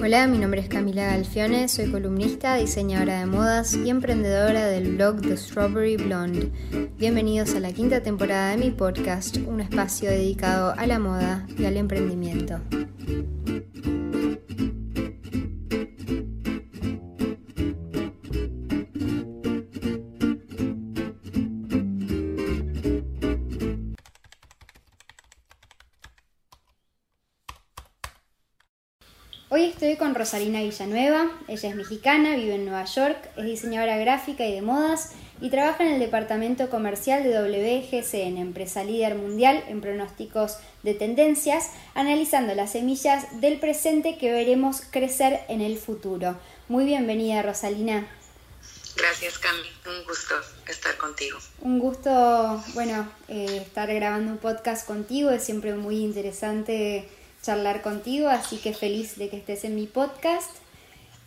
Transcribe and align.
Hola, 0.00 0.28
mi 0.28 0.38
nombre 0.38 0.60
es 0.60 0.68
Camila 0.68 1.06
Galfione, 1.06 1.66
soy 1.66 1.90
columnista, 1.90 2.54
diseñadora 2.54 3.18
de 3.18 3.26
modas 3.26 3.74
y 3.74 3.90
emprendedora 3.90 4.66
del 4.66 4.94
blog 4.94 5.20
The 5.22 5.36
Strawberry 5.36 5.96
Blonde. 5.96 6.52
Bienvenidos 6.98 7.56
a 7.56 7.60
la 7.60 7.72
quinta 7.72 8.00
temporada 8.00 8.50
de 8.50 8.58
mi 8.58 8.70
podcast, 8.70 9.38
un 9.38 9.60
espacio 9.60 10.08
dedicado 10.08 10.72
a 10.78 10.86
la 10.86 11.00
moda 11.00 11.44
y 11.58 11.64
al 11.64 11.76
emprendimiento. 11.76 12.60
Estoy 29.80 29.94
con 29.94 30.16
Rosalina 30.16 30.60
Villanueva, 30.60 31.30
ella 31.46 31.68
es 31.68 31.76
mexicana, 31.76 32.34
vive 32.34 32.56
en 32.56 32.64
Nueva 32.64 32.84
York, 32.84 33.16
es 33.36 33.44
diseñadora 33.44 33.96
gráfica 33.96 34.44
y 34.44 34.52
de 34.52 34.60
modas 34.60 35.12
y 35.40 35.50
trabaja 35.50 35.84
en 35.84 35.92
el 35.92 36.00
departamento 36.00 36.68
comercial 36.68 37.22
de 37.22 37.30
WGCN, 37.30 38.38
empresa 38.38 38.82
líder 38.82 39.14
mundial 39.14 39.62
en 39.68 39.80
pronósticos 39.80 40.56
de 40.82 40.94
tendencias, 40.94 41.70
analizando 41.94 42.56
las 42.56 42.72
semillas 42.72 43.40
del 43.40 43.60
presente 43.60 44.18
que 44.18 44.32
veremos 44.32 44.82
crecer 44.90 45.42
en 45.46 45.60
el 45.60 45.78
futuro. 45.78 46.36
Muy 46.66 46.84
bienvenida 46.84 47.40
Rosalina. 47.42 48.08
Gracias 48.96 49.38
Cami, 49.38 49.60
un 49.86 50.04
gusto 50.08 50.34
estar 50.66 50.96
contigo. 50.96 51.38
Un 51.60 51.78
gusto, 51.78 52.64
bueno, 52.74 53.08
eh, 53.28 53.62
estar 53.64 53.94
grabando 53.94 54.32
un 54.32 54.38
podcast 54.38 54.84
contigo, 54.84 55.30
es 55.30 55.44
siempre 55.44 55.74
muy 55.74 55.98
interesante 55.98 57.08
charlar 57.42 57.82
contigo, 57.82 58.28
así 58.28 58.56
que 58.58 58.74
feliz 58.74 59.16
de 59.16 59.28
que 59.28 59.36
estés 59.36 59.64
en 59.64 59.74
mi 59.74 59.86
podcast. 59.86 60.50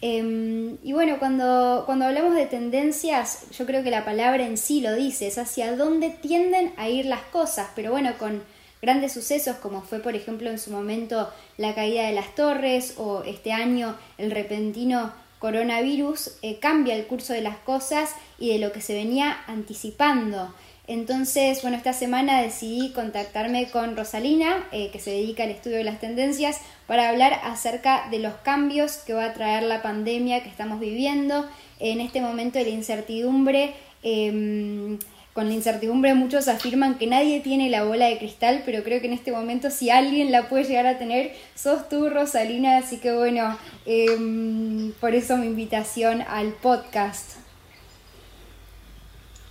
Em, 0.02 0.78
y 0.84 0.94
bueno, 0.94 1.20
cuando, 1.20 1.84
cuando 1.86 2.06
hablamos 2.06 2.34
de 2.34 2.48
tendencias, 2.48 3.45
yo 3.52 3.66
creo 3.66 3.84
que 3.84 3.92
la 3.92 4.04
palabra 4.04 4.45
en 4.45 4.58
sí 4.58 4.82
lo 4.82 4.95
dice, 4.95 5.28
es 5.28 5.38
hacia 5.38 5.76
dónde 5.76 6.09
tienden 6.09 6.73
a 6.78 6.89
ir 6.89 7.06
las 7.06 7.22
cosas, 7.23 7.70
pero 7.76 7.92
bueno, 7.92 8.14
con 8.17 8.42
grandes 8.82 9.14
sucesos 9.14 9.58
como 9.58 9.84
fue 9.84 10.00
por 10.00 10.16
ejemplo 10.16 10.50
en 10.50 10.58
su 10.58 10.72
momento 10.72 11.30
la 11.58 11.76
caída 11.76 12.08
de 12.08 12.14
las 12.14 12.34
torres 12.34 12.95
o 12.98 13.22
este 13.23 13.52
año 13.52 13.95
el 14.17 14.32
repentino 14.32 15.14
coronavirus, 15.42 16.38
eh, 16.44 16.59
cambia 16.59 16.95
el 16.95 17.08
curso 17.08 17.34
de 17.34 17.42
las 17.42 17.58
cosas 17.58 18.12
y 18.38 18.50
de 18.50 18.59
lo 18.59 18.72
que 18.72 18.80
se 18.80 18.94
venía 18.94 19.39
anticipando. 19.48 20.54
Entonces, 20.92 21.61
bueno, 21.61 21.78
esta 21.78 21.94
semana 21.94 22.42
decidí 22.42 22.89
contactarme 22.89 23.70
con 23.70 23.95
Rosalina, 23.95 24.67
eh, 24.73 24.89
que 24.92 25.00
se 25.00 25.11
dedica 25.11 25.44
al 25.44 25.52
estudio 25.52 25.78
de 25.78 25.86
las 25.86 26.02
tendencias, 26.02 26.59
para 26.86 27.08
hablar 27.08 27.39
acerca 27.45 28.09
de 28.11 28.20
los 28.20 28.33
cambios 28.44 28.98
que 28.98 29.14
va 29.14 29.23
a 29.23 29.33
traer 29.33 29.64
la 29.64 29.81
pandemia 29.81 30.44
que 30.44 30.50
estamos 30.50 30.81
viviendo. 30.81 31.48
En 31.80 32.02
este 32.02 32.20
momento 32.20 32.59
de 32.59 32.66
la 32.66 32.72
incertidumbre, 32.72 33.73
em, 34.03 35.00
con 35.31 35.48
la 35.48 35.53
incertidumbre 35.53 36.14
muchos 36.14 36.50
afirman 36.50 36.98
que 36.98 37.08
nadie 37.08 37.39
tiene 37.39 37.70
la 37.70 37.86
bola 37.86 38.08
de 38.08 38.17
cristal, 38.17 38.64
pero 38.66 38.83
creo 38.83 39.00
que 39.00 39.08
en 39.08 39.14
este 39.14 39.31
momento 39.31 39.70
si 39.72 39.89
alguien 39.89 40.30
la 40.30 40.50
puede 40.50 40.66
llegar 40.66 40.88
a 40.88 40.98
tener, 40.98 41.31
sos 41.55 41.88
tú, 41.88 42.09
Rosalina. 42.09 42.76
Así 42.76 42.98
que 42.98 43.14
bueno, 43.14 43.58
em, 43.86 44.92
por 45.00 45.16
eso 45.16 45.38
mi 45.38 45.45
invitación 45.45 46.22
al 46.22 46.52
podcast. 46.52 47.41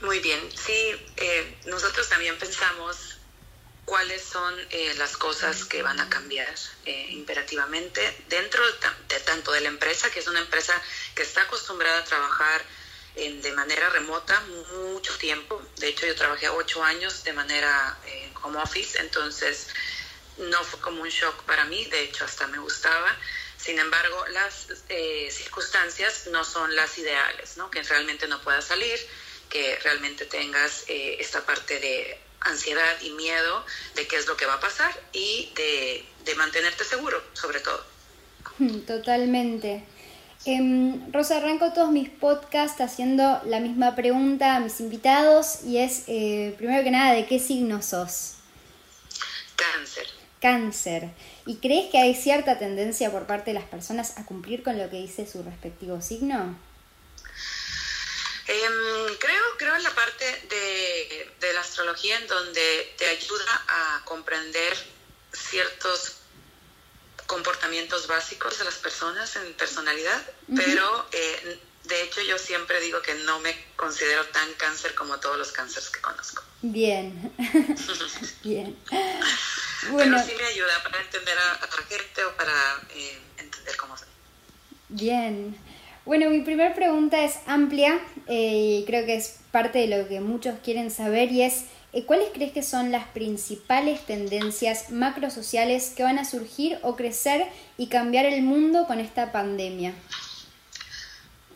Muy 0.01 0.19
bien, 0.21 0.41
sí, 0.57 0.97
eh, 1.19 1.59
nosotros 1.67 2.09
también 2.09 2.39
pensamos 2.39 3.19
cuáles 3.85 4.23
son 4.23 4.55
eh, 4.71 4.95
las 4.97 5.19
cosas 5.19 5.67
que 5.67 5.83
van 5.83 6.01
a 6.01 6.09
cambiar 6.09 6.55
eh, 6.87 7.09
imperativamente 7.11 8.01
dentro 8.29 8.65
de, 8.67 9.21
tanto 9.21 9.53
de 9.53 9.61
la 9.61 9.69
empresa, 9.69 10.11
que 10.11 10.21
es 10.21 10.27
una 10.27 10.39
empresa 10.39 10.73
que 11.15 11.23
está 11.23 11.43
acostumbrada 11.43 11.99
a 11.99 12.05
trabajar 12.05 12.65
de 13.15 13.53
manera 13.53 13.91
remota 13.91 14.41
mucho 14.95 15.15
tiempo. 15.19 15.61
De 15.77 15.89
hecho, 15.89 16.07
yo 16.07 16.15
trabajé 16.15 16.49
ocho 16.49 16.83
años 16.83 17.23
de 17.25 17.35
manera 17.35 17.99
home 18.43 18.59
office, 18.63 18.99
entonces 18.99 19.67
no 20.39 20.65
fue 20.65 20.81
como 20.81 21.03
un 21.03 21.09
shock 21.09 21.43
para 21.43 21.65
mí, 21.67 21.85
de 21.87 22.05
hecho 22.05 22.25
hasta 22.25 22.47
me 22.47 22.59
gustaba. 22.59 23.15
Sin 23.59 23.79
embargo, 23.79 24.25
las 24.29 24.69
circunstancias 25.31 26.29
no 26.29 26.45
son 26.45 26.75
las 26.75 26.97
ideales, 26.97 27.59
¿no? 27.59 27.71
que 27.71 27.83
realmente 27.83 28.27
no 28.29 28.41
pueda 28.41 28.63
salir 28.63 28.99
que 29.51 29.77
realmente 29.83 30.25
tengas 30.25 30.85
eh, 30.89 31.17
esta 31.21 31.45
parte 31.45 31.79
de 31.79 32.19
ansiedad 32.41 33.01
y 33.03 33.11
miedo 33.11 33.65
de 33.97 34.07
qué 34.07 34.17
es 34.17 34.27
lo 34.27 34.37
que 34.37 34.47
va 34.47 34.55
a 34.55 34.61
pasar 34.61 34.93
y 35.13 35.53
de, 35.55 36.05
mantenerte 36.37 36.85
seguro, 36.85 37.21
sobre 37.35 37.61
todo. 37.61 37.85
Totalmente. 38.87 39.85
Em, 40.47 41.13
Rosa, 41.13 41.37
arranco 41.37 41.73
todos 41.73 41.91
mis 41.91 42.09
podcasts 42.09 42.81
haciendo 42.81 43.43
la 43.45 43.61
misma 43.61 43.95
pregunta 43.95 44.57
a 44.57 44.61
mis 44.61 44.81
invitados 44.81 45.65
y 45.65 45.79
es, 45.79 46.05
eh, 46.07 46.55
primero 46.57 46.83
que 46.83 46.91
nada, 46.91 47.13
¿de 47.13 47.27
qué 47.27 47.39
signo 47.39 47.83
sos? 47.83 48.37
Cáncer. 49.57 50.07
Cáncer. 50.41 51.11
¿Y 51.45 51.57
crees 51.57 51.91
que 51.91 51.99
hay 51.99 52.15
cierta 52.15 52.59
tendencia 52.59 53.11
por 53.11 53.27
parte 53.27 53.51
de 53.51 53.61
las 53.61 53.69
personas 53.69 54.17
a 54.17 54.25
cumplir 54.25 54.63
con 54.63 54.79
lo 54.79 54.89
que 54.89 54.97
dice 54.97 55.27
su 55.27 55.43
respectivo 55.43 56.01
signo? 56.01 56.57
Em, 58.53 59.17
creo, 59.19 59.45
creo 59.59 59.77
en 59.77 59.83
la 59.85 59.95
parte 59.95 60.25
de, 60.49 61.33
de, 61.39 61.53
la 61.53 61.61
astrología 61.61 62.19
en 62.19 62.27
donde 62.27 62.95
te 62.99 63.07
ayuda 63.07 63.65
a 63.69 64.03
comprender 64.05 64.77
ciertos 65.33 66.17
comportamientos 67.27 68.09
básicos 68.09 68.59
de 68.59 68.65
las 68.65 68.75
personas 68.75 69.37
en 69.37 69.55
personalidad, 69.55 70.21
pero 70.57 71.07
eh, 71.13 71.61
de 71.85 72.03
hecho 72.03 72.23
yo 72.23 72.37
siempre 72.39 72.81
digo 72.81 73.01
que 73.03 73.15
no 73.15 73.39
me 73.39 73.55
considero 73.77 74.27
tan 74.27 74.53
cáncer 74.55 74.97
como 74.97 75.21
todos 75.21 75.39
los 75.39 75.53
cánceres 75.53 75.89
que 75.91 76.01
conozco. 76.01 76.43
Bien, 76.61 77.33
bien. 78.43 78.77
Bueno. 79.93 80.17
Pero 80.17 80.27
sí 80.27 80.35
me 80.37 80.45
ayuda 80.45 80.83
para 80.83 81.01
entender 81.01 81.39
a, 81.39 81.61
la 81.61 81.83
gente 81.89 82.25
o 82.25 82.37
para 82.37 82.83
eh, 82.97 83.19
entender 83.39 83.77
cómo 83.77 83.97
soy. 83.97 84.09
Bien. 84.89 85.57
Bueno, 86.05 86.31
mi 86.31 86.41
primera 86.41 86.75
pregunta 86.75 87.23
es 87.23 87.37
amplia 87.47 88.01
eh, 88.33 88.85
creo 88.87 89.05
que 89.07 89.17
es 89.17 89.41
parte 89.51 89.81
de 89.81 89.89
lo 89.89 90.09
que 90.09 90.21
muchos 90.21 90.55
quieren 90.63 90.93
saber 90.93 91.33
y 91.33 91.43
es 91.43 91.65
eh, 91.93 92.05
¿cuáles 92.05 92.29
crees 92.33 92.53
que 92.53 92.63
son 92.63 92.93
las 92.93 93.09
principales 93.09 94.07
tendencias 94.07 94.91
macrosociales 94.91 95.91
que 95.97 96.05
van 96.05 96.21
a 96.21 96.25
surgir 96.25 96.79
o 96.83 96.95
crecer 96.95 97.49
y 97.77 97.89
cambiar 97.89 98.27
el 98.27 98.43
mundo 98.43 98.87
con 98.87 99.01
esta 99.01 99.33
pandemia? 99.33 99.93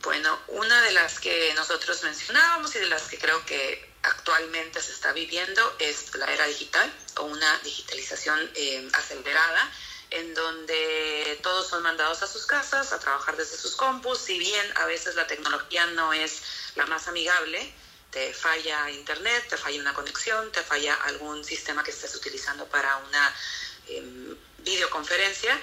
Bueno, 0.02 0.36
una 0.48 0.82
de 0.82 0.92
las 0.92 1.20
que 1.20 1.52
nosotros 1.54 2.02
mencionábamos 2.02 2.74
y 2.74 2.80
de 2.80 2.88
las 2.88 3.02
que 3.04 3.18
creo 3.18 3.46
que 3.46 3.94
actualmente 4.02 4.82
se 4.82 4.90
está 4.90 5.12
viviendo 5.12 5.62
es 5.78 6.12
la 6.16 6.26
era 6.26 6.46
digital 6.46 6.92
o 7.18 7.26
una 7.26 7.58
digitalización 7.62 8.50
eh, 8.56 8.88
acelerada 8.94 9.70
en 10.10 10.34
donde 10.34 11.38
todos 11.42 11.68
son 11.68 11.82
mandados 11.82 12.22
a 12.22 12.26
sus 12.26 12.46
casas 12.46 12.92
a 12.92 12.98
trabajar 12.98 13.36
desde 13.36 13.56
sus 13.56 13.76
compus, 13.76 14.18
si 14.18 14.38
bien 14.38 14.66
a 14.76 14.86
veces 14.86 15.14
la 15.14 15.26
tecnología 15.26 15.86
no 15.86 16.12
es 16.12 16.42
la 16.76 16.86
más 16.86 17.08
amigable, 17.08 17.72
te 18.10 18.32
falla 18.32 18.90
internet, 18.90 19.46
te 19.48 19.56
falla 19.56 19.80
una 19.80 19.94
conexión, 19.94 20.50
te 20.52 20.62
falla 20.62 20.94
algún 21.04 21.44
sistema 21.44 21.82
que 21.82 21.90
estés 21.90 22.14
utilizando 22.14 22.66
para 22.66 22.96
una 22.98 23.34
em, 23.88 24.36
videoconferencia, 24.58 25.60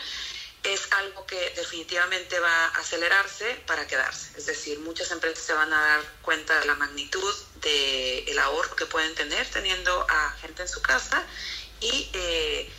es 0.64 0.82
algo 0.92 1.26
que 1.26 1.40
definitivamente 1.56 2.40
va 2.40 2.66
a 2.66 2.80
acelerarse 2.80 3.64
para 3.66 3.88
quedarse. 3.88 4.38
Es 4.38 4.46
decir, 4.46 4.80
muchas 4.80 5.10
empresas 5.12 5.44
se 5.44 5.54
van 5.54 5.74
a 5.74 5.82
dar 5.82 6.02
cuenta 6.22 6.60
de 6.60 6.66
la 6.66 6.76
magnitud 6.76 7.34
del 7.62 8.38
ahorro 8.40 8.76
que 8.76 8.86
pueden 8.86 9.16
tener 9.16 9.48
teniendo 9.48 10.06
a 10.10 10.32
gente 10.42 10.62
en 10.62 10.70
su 10.70 10.82
casa 10.82 11.24
y 11.80 12.10
eh, 12.14 12.72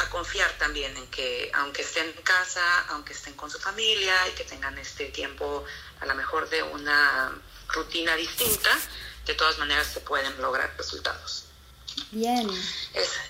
a 0.00 0.10
confiar 0.10 0.50
también 0.58 0.96
en 0.96 1.06
que 1.08 1.50
aunque 1.54 1.82
estén 1.82 2.06
en 2.06 2.22
casa, 2.22 2.86
aunque 2.88 3.12
estén 3.12 3.34
con 3.34 3.50
su 3.50 3.58
familia 3.58 4.28
y 4.28 4.32
que 4.32 4.44
tengan 4.44 4.76
este 4.78 5.06
tiempo 5.06 5.64
a 6.00 6.06
lo 6.06 6.14
mejor 6.14 6.48
de 6.48 6.62
una 6.62 7.32
rutina 7.68 8.16
distinta, 8.16 8.70
de 9.26 9.34
todas 9.34 9.58
maneras 9.58 9.86
se 9.86 10.00
pueden 10.00 10.40
lograr 10.40 10.74
resultados. 10.76 11.44
Bien. 12.12 12.48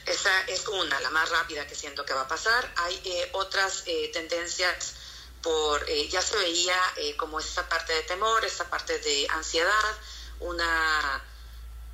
esa 0.06 0.40
es 0.46 0.68
una, 0.68 1.00
la 1.00 1.10
más 1.10 1.28
rápida 1.30 1.66
que 1.66 1.74
siento 1.74 2.04
que 2.04 2.12
va 2.12 2.22
a 2.22 2.28
pasar. 2.28 2.72
Hay 2.76 3.00
eh, 3.04 3.28
otras 3.32 3.82
eh, 3.86 4.10
tendencias 4.12 4.94
por, 5.42 5.88
eh, 5.88 6.08
ya 6.08 6.22
se 6.22 6.36
veía 6.36 6.78
como 7.16 7.40
esta 7.40 7.68
parte 7.68 7.92
de 7.94 8.02
temor, 8.02 8.44
esta 8.44 8.68
parte 8.68 8.98
de 8.98 9.26
ansiedad, 9.30 9.96
una 10.40 11.22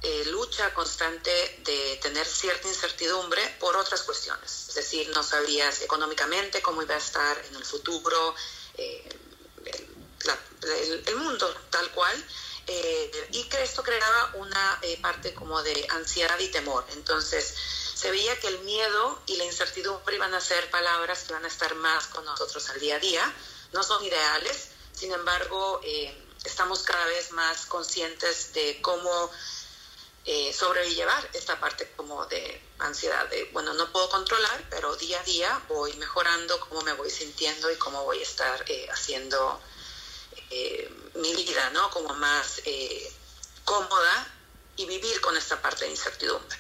eh, 0.03 0.25
lucha 0.27 0.73
constante 0.75 1.31
de 1.65 1.99
tener 2.03 2.27
cierta 2.27 2.69
incertidumbre 2.69 3.43
por 3.61 3.77
otras 3.77 4.03
cuestiones. 4.03 4.67
Es 4.69 4.75
decir, 4.75 5.09
no 5.11 5.23
sabías 5.23 5.83
económicamente 5.83 6.63
cómo 6.63 6.83
iba 6.83 6.95
a 6.95 6.99
estar 6.99 7.37
en 7.47 7.57
el 7.57 7.65
futuro 7.65 8.35
eh, 8.75 9.09
el, 11.07 11.17
mundo 11.17 11.53
tal 11.71 11.91
cual. 11.93 12.25
Eh, 12.69 13.29
y 13.33 13.45
que 13.45 13.63
esto 13.63 13.83
creaba 13.85 14.33
una 14.35 14.81
parte 15.01 15.33
como 15.35 15.63
de 15.63 15.87
ansiedad 15.91 16.39
y 16.41 16.49
temor. 16.49 16.85
Entonces, 16.95 17.55
se 17.95 18.11
veía 18.11 18.39
que 18.41 18.49
el 18.49 18.59
miedo 18.61 19.23
y 19.27 19.37
la 19.37 19.45
incertidumbre 19.45 20.17
iban 20.17 20.35
a 20.35 20.41
ser 20.41 20.69
palabras 20.71 21.23
que 21.23 21.33
van 21.33 21.45
a 21.45 21.49
estar 21.49 21.75
más 21.77 22.09
con 22.09 22.25
nosotros 22.25 22.69
al 22.69 22.79
día 22.81 22.97
a 22.97 22.99
día. 22.99 23.35
No 23.73 23.83
son 23.83 24.05
ideales, 24.05 24.69
sin 24.93 25.13
embargo, 25.13 25.81
eh, 25.83 26.15
estamos 26.45 26.83
cada 26.83 27.05
vez 27.07 27.33
más 27.33 27.67
conscientes 27.67 28.53
de 28.55 28.81
cómo 28.81 29.31
eh, 30.29 30.53
sobrellevar 30.53 31.31
esta 31.35 31.61
parte 31.61 31.89
como 31.97 32.27
de 32.27 32.61
ansiedad, 32.81 33.29
de, 33.29 33.45
bueno, 33.53 33.75
no 33.75 33.93
puedo 33.93 34.09
controlar, 34.11 34.67
pero 34.71 34.97
día 34.97 35.21
a 35.21 35.23
día 35.23 35.63
voy 35.69 35.93
mejorando 35.95 36.59
cómo 36.61 36.83
me 36.83 36.93
voy 36.95 37.11
sintiendo 37.11 37.71
y 37.71 37.77
cómo 37.77 38.03
voy 38.03 38.19
a 38.19 38.23
estar 38.23 38.65
eh, 38.69 38.89
haciendo 38.91 39.61
eh, 40.51 40.91
mi 41.15 41.33
vida, 41.33 41.71
¿no? 41.71 41.91
Como 41.91 42.13
más 42.15 42.61
eh, 42.65 43.13
cómoda 43.65 44.35
y 44.75 44.87
vivir 44.87 45.21
con 45.21 45.37
esta 45.37 45.63
parte 45.63 45.85
de 45.85 45.93
incertidumbre. 45.93 46.59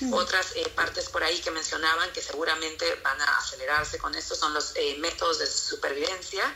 Mm. 0.00 0.12
Otras 0.12 0.48
partes 0.74 1.08
por 1.08 1.24
ahí 1.24 1.40
que 1.40 1.50
mencionaban 1.50 2.12
que 2.12 2.20
seguramente 2.20 2.94
van 2.96 3.20
a 3.22 3.38
acelerarse 3.38 3.98
con 3.98 4.14
esto 4.14 4.36
son 4.36 4.52
los 4.52 4.74
métodos 4.98 5.38
de 5.38 5.46
supervivencia, 5.46 6.54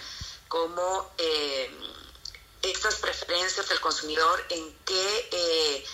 como 0.48 1.12
estas 2.60 2.96
preferencias 2.96 3.68
del 3.68 3.80
consumidor 3.80 4.44
en 4.50 4.78
qué 4.84 5.84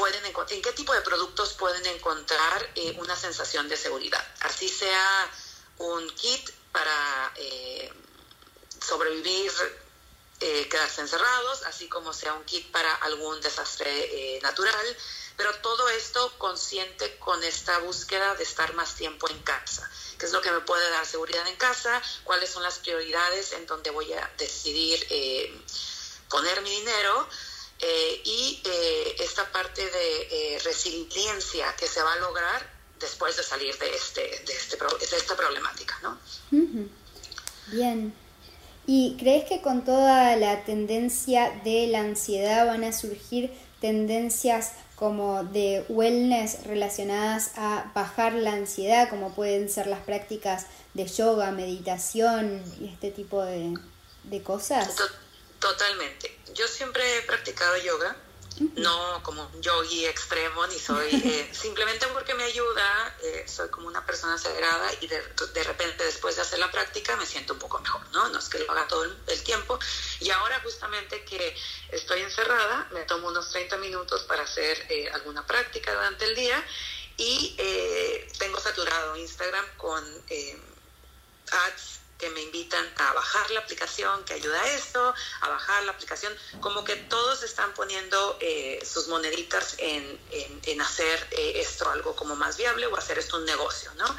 pueden 0.00 0.24
en 0.24 0.62
qué 0.62 0.72
tipo 0.72 0.94
de 0.94 1.02
productos 1.02 1.52
pueden 1.52 1.84
encontrar 1.84 2.70
eh, 2.74 2.96
una 2.98 3.14
sensación 3.14 3.68
de 3.68 3.76
seguridad. 3.76 4.26
Así 4.40 4.66
sea 4.66 5.30
un 5.76 6.08
kit 6.14 6.50
para 6.72 7.32
eh, 7.36 7.92
sobrevivir, 8.80 9.52
eh, 10.40 10.66
quedarse 10.70 11.02
encerrados, 11.02 11.64
así 11.64 11.86
como 11.90 12.14
sea 12.14 12.32
un 12.32 12.44
kit 12.44 12.70
para 12.70 12.94
algún 12.94 13.42
desastre 13.42 14.40
natural, 14.40 14.96
pero 15.36 15.52
todo 15.56 15.86
esto 15.90 16.32
consciente 16.38 17.18
con 17.18 17.44
esta 17.44 17.76
búsqueda 17.80 18.34
de 18.36 18.44
estar 18.44 18.72
más 18.72 18.96
tiempo 18.96 19.28
en 19.28 19.38
casa. 19.42 19.90
¿Qué 20.18 20.24
es 20.24 20.32
lo 20.32 20.40
que 20.40 20.50
me 20.50 20.60
puede 20.60 20.88
dar 20.88 21.04
seguridad 21.04 21.46
en 21.46 21.56
casa? 21.56 22.00
¿Cuáles 22.24 22.48
son 22.48 22.62
las 22.62 22.78
prioridades 22.78 23.52
en 23.52 23.66
donde 23.66 23.90
voy 23.90 24.10
a 24.14 24.32
decidir 24.38 25.06
poner 26.30 26.62
mi 26.62 26.70
dinero? 26.70 27.28
Eh, 27.82 28.22
y 28.24 28.60
eh, 28.64 29.16
esta 29.20 29.50
parte 29.50 29.82
de 29.82 30.28
eh, 30.30 30.58
resiliencia 30.64 31.74
que 31.78 31.86
se 31.86 32.02
va 32.02 32.12
a 32.12 32.16
lograr 32.16 32.62
después 32.98 33.36
de 33.38 33.42
salir 33.42 33.76
de, 33.78 33.94
este, 33.94 34.20
de, 34.20 34.52
este, 34.52 34.76
de 34.76 35.16
esta 35.16 35.34
problemática. 35.34 35.98
¿no? 36.02 36.18
Bien. 37.68 38.14
¿Y 38.86 39.16
crees 39.18 39.46
que 39.46 39.62
con 39.62 39.84
toda 39.84 40.36
la 40.36 40.64
tendencia 40.64 41.58
de 41.64 41.86
la 41.86 42.00
ansiedad 42.00 42.66
van 42.66 42.84
a 42.84 42.92
surgir 42.92 43.50
tendencias 43.80 44.72
como 44.96 45.44
de 45.44 45.86
wellness 45.88 46.64
relacionadas 46.64 47.52
a 47.56 47.90
bajar 47.94 48.34
la 48.34 48.52
ansiedad, 48.52 49.08
como 49.08 49.34
pueden 49.34 49.70
ser 49.70 49.86
las 49.86 50.00
prácticas 50.00 50.66
de 50.92 51.06
yoga, 51.06 51.50
meditación 51.52 52.62
y 52.78 52.88
este 52.88 53.10
tipo 53.10 53.42
de, 53.42 53.74
de 54.24 54.42
cosas? 54.42 54.94
Totalmente. 55.60 56.40
Yo 56.54 56.66
siempre 56.66 57.18
he 57.18 57.22
practicado 57.22 57.76
yoga, 57.76 58.16
no 58.76 59.22
como 59.22 59.46
un 59.46 59.62
yogi 59.62 60.06
extremo, 60.06 60.66
ni 60.66 60.78
soy, 60.78 61.08
eh, 61.24 61.50
simplemente 61.52 62.06
porque 62.08 62.34
me 62.34 62.44
ayuda, 62.44 63.16
eh, 63.22 63.44
soy 63.46 63.68
como 63.68 63.86
una 63.86 64.04
persona 64.04 64.38
sagrada 64.38 64.90
y 65.02 65.06
de, 65.06 65.22
de, 65.52 65.64
repente 65.64 66.02
después 66.04 66.36
de 66.36 66.42
hacer 66.42 66.58
la 66.58 66.70
práctica 66.70 67.14
me 67.16 67.26
siento 67.26 67.52
un 67.52 67.58
poco 67.58 67.78
mejor, 67.78 68.00
¿no? 68.12 68.30
No 68.30 68.38
es 68.38 68.48
que 68.48 68.58
lo 68.58 68.72
haga 68.72 68.88
todo 68.88 69.04
el, 69.04 69.42
tiempo. 69.44 69.78
Y 70.20 70.30
ahora 70.30 70.60
justamente 70.60 71.24
que 71.24 71.56
estoy 71.90 72.22
encerrada, 72.22 72.88
me 72.92 73.02
tomo 73.04 73.28
unos 73.28 73.50
30 73.50 73.76
minutos 73.76 74.22
para 74.24 74.42
hacer 74.42 74.86
eh, 74.88 75.10
alguna 75.10 75.46
práctica 75.46 75.92
durante 75.92 76.24
el 76.24 76.34
día 76.34 76.64
y 77.18 77.54
tengo 78.38 78.58
saturado 78.58 79.14
Instagram 79.14 79.66
con 79.76 80.02
ads 81.52 81.99
que 82.20 82.28
me 82.30 82.42
invitan 82.42 82.86
a 82.98 83.12
bajar 83.14 83.50
la 83.50 83.60
aplicación 83.60 84.22
que 84.24 84.34
ayuda 84.34 84.60
a 84.60 84.72
esto, 84.72 85.14
a 85.40 85.48
bajar 85.48 85.82
la 85.84 85.92
aplicación, 85.92 86.32
como 86.60 86.84
que 86.84 86.94
todos 86.96 87.42
están 87.42 87.72
poniendo 87.72 88.36
eh, 88.40 88.78
sus 88.84 89.08
moneditas 89.08 89.74
en, 89.78 90.20
en, 90.30 90.80
hacer 90.82 91.26
eh, 91.30 91.52
esto 91.56 91.90
algo 91.90 92.14
como 92.14 92.36
más 92.36 92.56
viable 92.58 92.86
o 92.86 92.96
hacer 92.96 93.18
esto 93.18 93.38
un 93.38 93.46
negocio, 93.46 93.90
¿no? 93.96 94.16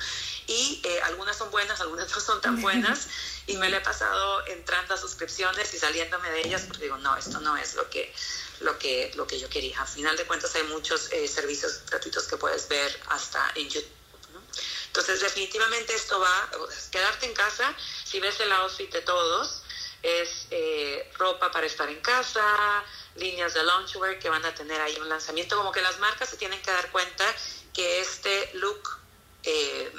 Y 0.47 0.81
eh, 0.83 1.01
algunas 1.03 1.37
son 1.37 1.51
buenas, 1.51 1.79
algunas 1.79 2.09
no 2.09 2.19
son 2.19 2.41
tan 2.41 2.59
buenas, 2.67 3.07
y 3.45 3.57
me 3.57 3.69
le 3.69 3.77
he 3.77 3.81
pasado 3.81 4.45
entrando 4.47 4.95
a 4.95 4.97
suscripciones 4.97 5.73
y 5.73 5.77
saliéndome 5.77 6.29
de 6.31 6.41
ellas 6.41 6.63
porque 6.67 6.83
digo, 6.83 6.97
no, 6.97 7.15
esto 7.15 7.39
no 7.39 7.55
es 7.55 7.75
lo 7.75 7.87
que, 7.89 8.13
lo 8.61 8.79
que, 8.79 9.11
lo 9.15 9.27
que 9.27 9.39
yo 9.39 9.47
quería. 9.47 9.79
Al 9.79 9.87
final 9.87 10.17
de 10.17 10.25
cuentas 10.25 10.55
hay 10.55 10.63
muchos 10.63 11.09
servicios 11.27 11.81
gratuitos 11.87 12.23
que 12.23 12.37
puedes 12.37 12.67
ver 12.67 12.99
hasta 13.09 13.51
en 13.55 13.69
YouTube 13.69 14.00
entonces, 14.91 15.21
definitivamente 15.21 15.95
esto 15.95 16.19
va, 16.19 16.49
quedarte 16.91 17.25
en 17.25 17.33
casa, 17.33 17.73
si 18.03 18.19
ves 18.19 18.37
el 18.41 18.51
outfit 18.51 18.91
de 18.91 19.01
todos, 19.01 19.61
es 20.03 20.47
eh, 20.51 21.09
ropa 21.17 21.49
para 21.49 21.65
estar 21.65 21.87
en 21.87 22.01
casa, 22.01 22.43
líneas 23.15 23.53
de 23.53 23.63
loungewear 23.63 24.19
que 24.19 24.27
van 24.27 24.43
a 24.43 24.53
tener 24.53 24.81
ahí 24.81 24.97
un 24.99 25.07
lanzamiento, 25.07 25.55
como 25.55 25.71
que 25.71 25.81
las 25.81 25.97
marcas 25.99 26.27
se 26.27 26.35
tienen 26.35 26.61
que 26.61 26.71
dar 26.71 26.91
cuenta 26.91 27.23
que 27.73 28.01
este 28.01 28.51
look 28.55 28.99
eh, 29.43 29.93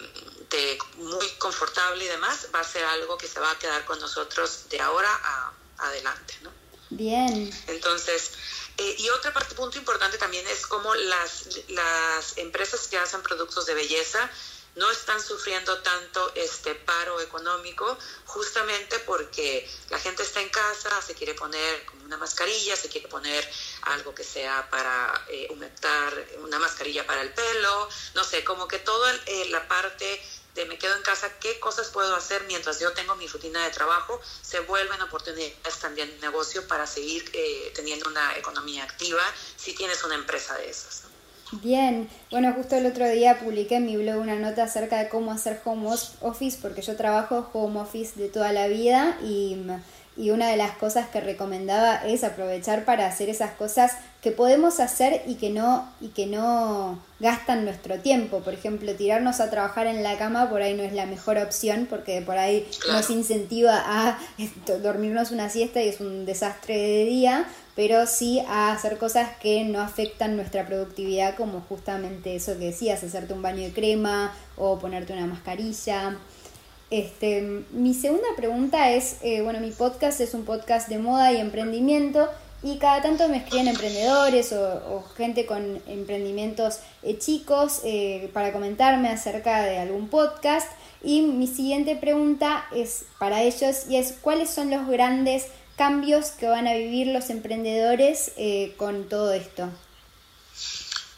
de 0.50 0.78
muy 0.96 1.26
confortable 1.38 2.04
y 2.04 2.08
demás 2.08 2.48
va 2.54 2.60
a 2.60 2.64
ser 2.64 2.84
algo 2.84 3.16
que 3.16 3.28
se 3.28 3.40
va 3.40 3.50
a 3.50 3.58
quedar 3.58 3.86
con 3.86 3.98
nosotros 3.98 4.68
de 4.68 4.78
ahora 4.78 5.08
a 5.24 5.52
adelante, 5.78 6.36
¿no? 6.42 6.52
Bien. 6.90 7.50
Entonces, 7.68 8.32
eh, 8.76 8.96
y 8.98 9.08
otra 9.08 9.32
parte, 9.32 9.54
punto 9.54 9.78
importante 9.78 10.18
también 10.18 10.46
es 10.48 10.66
cómo 10.66 10.94
las, 10.94 11.48
las 11.68 12.36
empresas 12.36 12.88
que 12.88 12.98
hacen 12.98 13.22
productos 13.22 13.64
de 13.64 13.72
belleza 13.72 14.30
no 14.74 14.90
están 14.90 15.20
sufriendo 15.20 15.78
tanto 15.82 16.32
este 16.34 16.74
paro 16.74 17.20
económico 17.20 17.98
justamente 18.24 18.98
porque 19.00 19.68
la 19.90 19.98
gente 19.98 20.22
está 20.22 20.40
en 20.40 20.48
casa, 20.48 21.02
se 21.02 21.14
quiere 21.14 21.34
poner 21.34 21.84
como 21.84 22.04
una 22.04 22.16
mascarilla, 22.16 22.76
se 22.76 22.88
quiere 22.88 23.08
poner 23.08 23.48
algo 23.82 24.14
que 24.14 24.24
sea 24.24 24.68
para 24.70 25.26
eh, 25.28 25.48
una 26.38 26.58
mascarilla 26.58 27.06
para 27.06 27.20
el 27.22 27.32
pelo, 27.32 27.88
no 28.14 28.24
sé, 28.24 28.44
como 28.44 28.66
que 28.66 28.78
toda 28.78 29.14
eh, 29.26 29.46
la 29.50 29.68
parte 29.68 30.22
de 30.54 30.66
me 30.66 30.78
quedo 30.78 30.94
en 30.96 31.02
casa, 31.02 31.38
qué 31.38 31.58
cosas 31.60 31.88
puedo 31.88 32.14
hacer 32.14 32.44
mientras 32.44 32.78
yo 32.78 32.92
tengo 32.92 33.14
mi 33.16 33.26
rutina 33.26 33.64
de 33.64 33.70
trabajo, 33.70 34.20
se 34.42 34.60
vuelven 34.60 35.00
oportunidades 35.00 35.78
también 35.80 36.10
de 36.10 36.18
negocio 36.18 36.66
para 36.68 36.86
seguir 36.86 37.30
eh, 37.32 37.72
teniendo 37.74 38.08
una 38.08 38.36
economía 38.36 38.84
activa 38.84 39.22
si 39.56 39.74
tienes 39.74 40.02
una 40.04 40.14
empresa 40.14 40.56
de 40.58 40.68
esas. 40.68 41.11
Bien, 41.60 42.08
bueno, 42.30 42.54
justo 42.54 42.76
el 42.76 42.86
otro 42.86 43.06
día 43.06 43.38
publiqué 43.38 43.76
en 43.76 43.84
mi 43.84 43.98
blog 43.98 44.22
una 44.22 44.36
nota 44.36 44.62
acerca 44.64 44.98
de 44.98 45.10
cómo 45.10 45.32
hacer 45.32 45.60
home 45.64 45.86
office, 46.22 46.58
porque 46.62 46.80
yo 46.80 46.96
trabajo 46.96 47.46
home 47.52 47.80
office 47.80 48.18
de 48.18 48.30
toda 48.30 48.52
la 48.52 48.68
vida 48.68 49.18
y, 49.22 49.58
y 50.16 50.30
una 50.30 50.48
de 50.48 50.56
las 50.56 50.72
cosas 50.72 51.08
que 51.08 51.20
recomendaba 51.20 51.96
es 52.06 52.24
aprovechar 52.24 52.86
para 52.86 53.06
hacer 53.06 53.28
esas 53.28 53.50
cosas 53.50 53.92
que 54.22 54.30
podemos 54.30 54.78
hacer 54.78 55.22
y 55.26 55.34
que 55.34 55.50
no 55.50 55.92
y 56.00 56.08
que 56.08 56.26
no 56.26 57.02
gastan 57.18 57.64
nuestro 57.64 57.98
tiempo. 57.98 58.38
Por 58.38 58.54
ejemplo, 58.54 58.94
tirarnos 58.94 59.40
a 59.40 59.50
trabajar 59.50 59.86
en 59.88 60.02
la 60.02 60.16
cama 60.16 60.48
por 60.48 60.62
ahí 60.62 60.74
no 60.74 60.84
es 60.84 60.92
la 60.92 61.06
mejor 61.06 61.38
opción 61.38 61.86
porque 61.90 62.22
por 62.22 62.38
ahí 62.38 62.66
nos 62.88 63.10
incentiva 63.10 63.82
a 63.84 64.18
dormirnos 64.82 65.32
una 65.32 65.50
siesta 65.50 65.82
y 65.82 65.88
es 65.88 66.00
un 66.00 66.24
desastre 66.24 66.78
de 66.78 67.04
día, 67.04 67.46
pero 67.74 68.06
sí 68.06 68.40
a 68.48 68.72
hacer 68.72 68.98
cosas 68.98 69.30
que 69.38 69.64
no 69.64 69.80
afectan 69.80 70.36
nuestra 70.36 70.66
productividad, 70.66 71.36
como 71.36 71.60
justamente 71.60 72.36
eso 72.36 72.58
que 72.58 72.66
decías, 72.66 73.02
hacerte 73.02 73.32
un 73.32 73.42
baño 73.42 73.62
de 73.62 73.72
crema 73.72 74.34
o 74.56 74.78
ponerte 74.78 75.12
una 75.12 75.26
mascarilla. 75.26 76.18
Este, 76.90 77.64
mi 77.70 77.94
segunda 77.94 78.28
pregunta 78.36 78.90
es, 78.90 79.16
eh, 79.22 79.40
bueno, 79.40 79.60
mi 79.60 79.70
podcast 79.70 80.20
es 80.20 80.34
un 80.34 80.44
podcast 80.44 80.88
de 80.88 80.98
moda 80.98 81.32
y 81.32 81.38
emprendimiento 81.38 82.28
y 82.62 82.76
cada 82.76 83.02
tanto 83.02 83.28
me 83.28 83.38
escriben 83.38 83.66
emprendedores 83.66 84.52
o, 84.52 85.02
gente 85.16 85.46
con 85.46 85.82
emprendimientos 85.88 86.78
eh, 87.02 87.18
chicos 87.18 87.80
eh, 87.84 88.30
para 88.32 88.52
comentarme 88.52 89.08
acerca 89.08 89.62
de 89.62 89.78
algún 89.78 90.08
podcast. 90.08 90.70
Y 91.02 91.22
mi 91.22 91.48
siguiente 91.48 91.96
pregunta 91.96 92.64
es 92.72 93.04
para 93.18 93.42
ellos 93.42 93.86
y 93.88 93.96
es 93.96 94.14
cuáles 94.20 94.50
son 94.50 94.70
los 94.70 94.86
grandes 94.86 95.46
cambios 95.76 96.30
que 96.32 96.46
van 96.48 96.66
a 96.66 96.74
vivir 96.74 97.08
los 97.08 97.30
emprendedores 97.30 98.32
eh, 98.36 98.74
con 98.76 99.08
todo 99.08 99.32
esto. 99.32 99.68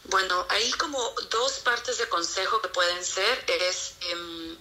Bueno, 0.05 0.45
hay 0.49 0.71
como 0.73 0.99
dos 1.29 1.59
partes 1.59 1.97
de 1.97 2.07
consejo 2.09 2.61
que 2.61 2.69
pueden 2.69 3.03
ser. 3.03 3.43
Es 3.47 3.93
em, 4.11 4.57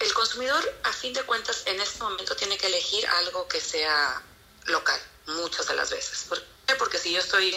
el 0.00 0.14
consumidor, 0.14 0.62
a 0.84 0.92
fin 0.92 1.12
de 1.12 1.22
cuentas, 1.22 1.62
en 1.66 1.80
este 1.80 2.02
momento 2.02 2.34
tiene 2.36 2.56
que 2.56 2.66
elegir 2.66 3.06
algo 3.06 3.46
que 3.48 3.60
sea 3.60 4.22
local 4.66 5.00
muchas 5.26 5.66
de 5.68 5.74
las 5.74 5.90
veces. 5.90 6.24
¿Por? 6.28 6.42
Porque 6.78 6.98
si 6.98 7.12
yo 7.12 7.20
estoy 7.20 7.54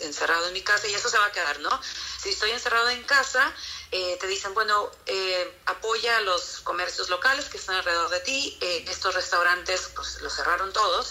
encerrado 0.00 0.46
en 0.48 0.52
mi 0.52 0.62
casa, 0.62 0.88
y 0.88 0.94
eso 0.94 1.08
se 1.08 1.18
va 1.18 1.26
a 1.26 1.32
quedar, 1.32 1.60
¿no? 1.60 1.80
Si 2.22 2.30
estoy 2.30 2.50
encerrado 2.50 2.88
en 2.90 3.02
casa, 3.04 3.52
eh, 3.96 4.18
te 4.20 4.26
dicen, 4.26 4.52
bueno, 4.54 4.90
eh, 5.06 5.56
apoya 5.66 6.16
a 6.16 6.20
los 6.22 6.58
comercios 6.62 7.08
locales 7.10 7.44
que 7.44 7.58
están 7.58 7.76
alrededor 7.76 8.10
de 8.10 8.18
ti. 8.18 8.58
Eh, 8.60 8.84
estos 8.88 9.14
restaurantes, 9.14 9.88
pues 9.94 10.20
los 10.20 10.34
cerraron 10.34 10.72
todos, 10.72 11.06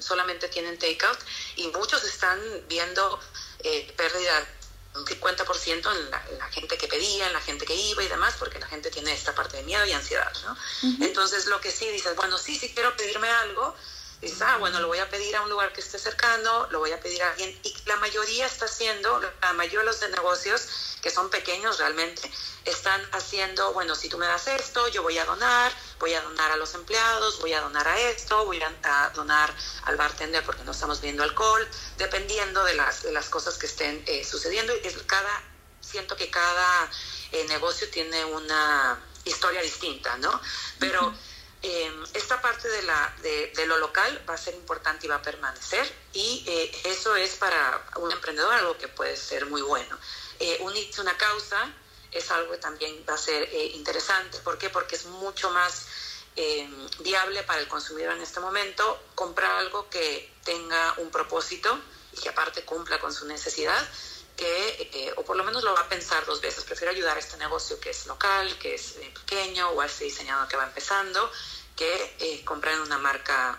solamente 0.00 0.48
tienen 0.48 0.78
takeout 0.78 1.18
y 1.56 1.68
muchos 1.68 2.04
están 2.04 2.38
viendo 2.68 3.18
pérdida 3.96 4.46
un 4.96 5.06
50% 5.06 5.92
en 5.92 6.10
la, 6.10 6.22
la, 6.38 6.48
gente 6.48 6.76
que 6.76 6.88
pedía, 6.88 7.26
en 7.26 7.32
la 7.32 7.40
gente 7.40 7.64
que 7.64 7.74
iba 7.74 8.04
y 8.04 8.08
demás, 8.08 8.34
porque 8.38 8.58
la 8.58 8.66
gente 8.66 8.90
tiene 8.90 9.14
esta 9.14 9.34
parte 9.34 9.56
de 9.56 9.62
miedo 9.62 9.86
y 9.86 9.92
ansiedad, 9.92 10.30
¿no? 10.44 10.56
Entonces 11.06 11.46
lo 11.46 11.58
que 11.62 11.70
sí 11.70 11.88
dices, 11.88 12.16
bueno, 12.16 12.36
sí, 12.36 12.58
sí 12.58 12.70
quiero 12.74 12.94
pedirme 12.98 13.30
algo, 13.30 13.74
dices, 14.20 14.40
ah, 14.42 14.56
bueno, 14.58 14.80
lo 14.80 14.88
voy 14.88 14.98
a 14.98 15.08
pedir 15.08 15.36
a 15.36 15.42
un 15.42 15.50
lugar 15.50 15.72
que 15.72 15.80
esté 15.80 15.98
cercano, 15.98 16.66
lo 16.70 16.78
voy 16.78 16.92
a 16.92 17.00
pedir 17.00 17.22
a 17.22 17.30
alguien, 17.30 17.58
y 17.62 17.74
la 17.86 17.96
mayoría 17.96 18.46
está 18.46 18.64
haciendo, 18.64 19.20
la 19.20 19.52
mayoría 19.52 19.80
de 19.80 19.86
los 19.86 20.00
de 20.00 20.08
negocios, 20.10 20.96
que 21.02 21.10
son 21.10 21.30
pequeños 21.30 21.78
realmente, 21.78 22.30
están 22.64 23.00
haciendo, 23.12 23.72
bueno, 23.72 23.94
si 23.94 24.08
tú 24.08 24.18
me 24.18 24.26
das 24.26 24.48
esto, 24.48 24.88
yo 24.88 25.02
voy 25.02 25.16
a 25.18 25.24
donar, 25.24 25.72
voy 26.00 26.14
a 26.14 26.20
donar 26.20 26.50
a 26.50 26.56
los 26.56 26.74
empleados, 26.74 27.38
voy 27.40 27.52
a 27.52 27.60
donar 27.60 27.86
a 27.86 27.98
esto, 28.00 28.44
voy 28.44 28.60
a, 28.60 29.10
donar 29.14 29.54
al 29.84 29.96
bartender 29.96 30.44
porque 30.44 30.64
no 30.64 30.72
estamos 30.72 31.00
viendo 31.00 31.22
alcohol, 31.22 31.66
dependiendo 31.96 32.64
de 32.64 32.74
las, 32.74 33.04
de 33.04 33.12
las 33.12 33.28
cosas 33.28 33.56
que 33.56 33.66
estén 33.66 34.02
eh, 34.06 34.24
sucediendo. 34.24 34.72
Es 34.82 34.96
cada, 35.06 35.42
siento 35.80 36.16
que 36.16 36.28
cada 36.28 36.90
eh, 37.30 37.44
negocio 37.48 37.88
tiene 37.90 38.24
una 38.24 38.98
historia 39.24 39.62
distinta, 39.62 40.16
¿no? 40.18 40.40
Pero 40.78 41.14
em, 41.66 42.04
esta 42.14 42.40
parte 42.40 42.68
de, 42.68 42.82
la, 42.82 43.14
de, 43.22 43.52
de, 43.56 43.66
lo 43.66 43.78
local 43.78 44.24
va 44.28 44.34
a 44.34 44.38
ser 44.38 44.54
importante 44.54 45.06
y 45.06 45.08
va 45.08 45.16
a 45.16 45.22
permanecer 45.22 45.90
y 46.12 46.44
eh, 46.46 46.80
eso 46.84 47.16
es 47.16 47.34
para 47.36 47.84
un 47.96 48.10
emprendedor 48.12 48.52
algo 48.54 48.78
que 48.78 48.88
puede 48.88 49.16
ser 49.16 49.46
muy 49.46 49.62
bueno. 49.62 49.98
unirse 50.60 51.00
a 51.00 51.02
una 51.02 51.16
causa, 51.16 51.72
es 52.16 52.30
algo 52.30 52.52
que 52.52 52.58
también 52.58 53.04
va 53.08 53.14
a 53.14 53.18
ser 53.18 53.42
eh, 53.52 53.72
interesante. 53.74 54.38
¿Por 54.40 54.58
qué? 54.58 54.70
Porque 54.70 54.96
es 54.96 55.06
mucho 55.06 55.50
más 55.50 55.86
eh, 56.36 56.68
viable 57.00 57.42
para 57.44 57.60
el 57.60 57.68
consumidor 57.68 58.14
en 58.14 58.22
este 58.22 58.40
momento 58.40 59.00
comprar 59.14 59.52
algo 59.52 59.88
que 59.88 60.32
tenga 60.44 60.94
un 60.98 61.10
propósito 61.10 61.78
y 62.12 62.20
que 62.20 62.28
aparte 62.28 62.62
cumpla 62.62 62.98
con 62.98 63.12
su 63.12 63.26
necesidad, 63.26 63.86
que, 64.36 64.90
eh, 64.92 65.12
o 65.16 65.24
por 65.24 65.36
lo 65.36 65.44
menos 65.44 65.64
lo 65.64 65.72
va 65.74 65.80
a 65.80 65.88
pensar 65.88 66.24
dos 66.26 66.40
veces. 66.40 66.64
Prefiero 66.64 66.92
ayudar 66.92 67.16
a 67.16 67.20
este 67.20 67.36
negocio 67.36 67.80
que 67.80 67.90
es 67.90 68.06
local, 68.06 68.58
que 68.58 68.74
es 68.74 68.96
pequeño, 69.14 69.70
o 69.70 69.80
a 69.80 69.86
este 69.86 70.04
diseñador 70.04 70.46
que 70.48 70.56
va 70.56 70.64
empezando, 70.64 71.30
que 71.74 72.42
comprar 72.44 72.74
en 72.74 72.80
una 72.80 72.98
marca 72.98 73.58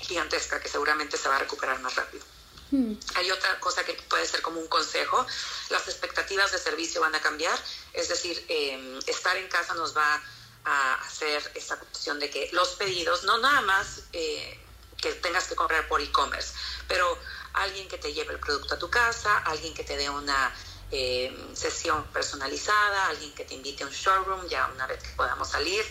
gigantesca 0.00 0.60
que 0.60 0.68
seguramente 0.68 1.16
se 1.16 1.28
va 1.28 1.36
a 1.36 1.40
recuperar 1.40 1.80
más 1.80 1.94
rápido. 1.94 2.24
Hmm. 2.70 2.94
Hay 3.14 3.30
otra 3.30 3.60
cosa 3.60 3.84
que 3.84 3.94
puede 3.94 4.26
ser 4.26 4.42
como 4.42 4.60
un 4.60 4.66
consejo, 4.66 5.24
las 5.70 5.86
expectativas 5.88 6.50
de 6.52 6.58
servicio 6.58 7.00
van 7.00 7.14
a 7.14 7.20
cambiar, 7.20 7.58
es 7.92 8.08
decir, 8.08 8.44
em, 8.48 8.98
estar 9.06 9.36
en 9.36 9.48
casa 9.48 9.74
nos 9.74 9.96
va 9.96 10.22
a 10.64 10.94
hacer 10.94 11.52
esta 11.54 11.76
cuestión 11.76 12.18
de 12.18 12.28
que 12.28 12.50
los 12.52 12.70
pedidos, 12.70 13.22
no 13.22 13.38
nada 13.38 13.60
más 13.60 14.02
eh, 14.12 14.60
que 15.00 15.12
tengas 15.12 15.46
que 15.46 15.54
comprar 15.54 15.86
por 15.86 16.00
e-commerce, 16.00 16.54
pero 16.88 17.18
alguien 17.56 17.88
que 17.88 17.98
te 17.98 18.12
lleve 18.12 18.32
el 18.32 18.40
producto 18.40 18.74
a 18.74 18.78
tu 18.78 18.88
casa, 18.90 19.38
alguien 19.38 19.74
que 19.74 19.84
te 19.84 19.96
dé 19.96 20.08
una 20.08 20.54
em, 20.90 21.54
sesión 21.54 22.04
personalizada, 22.12 23.08
alguien 23.08 23.34
que 23.34 23.44
te 23.44 23.54
invite 23.54 23.84
a 23.84 23.86
un 23.86 23.92
showroom 23.92 24.46
ya 24.48 24.70
una 24.74 24.86
vez 24.86 25.02
que 25.02 25.10
podamos 25.10 25.48
salir, 25.48 25.84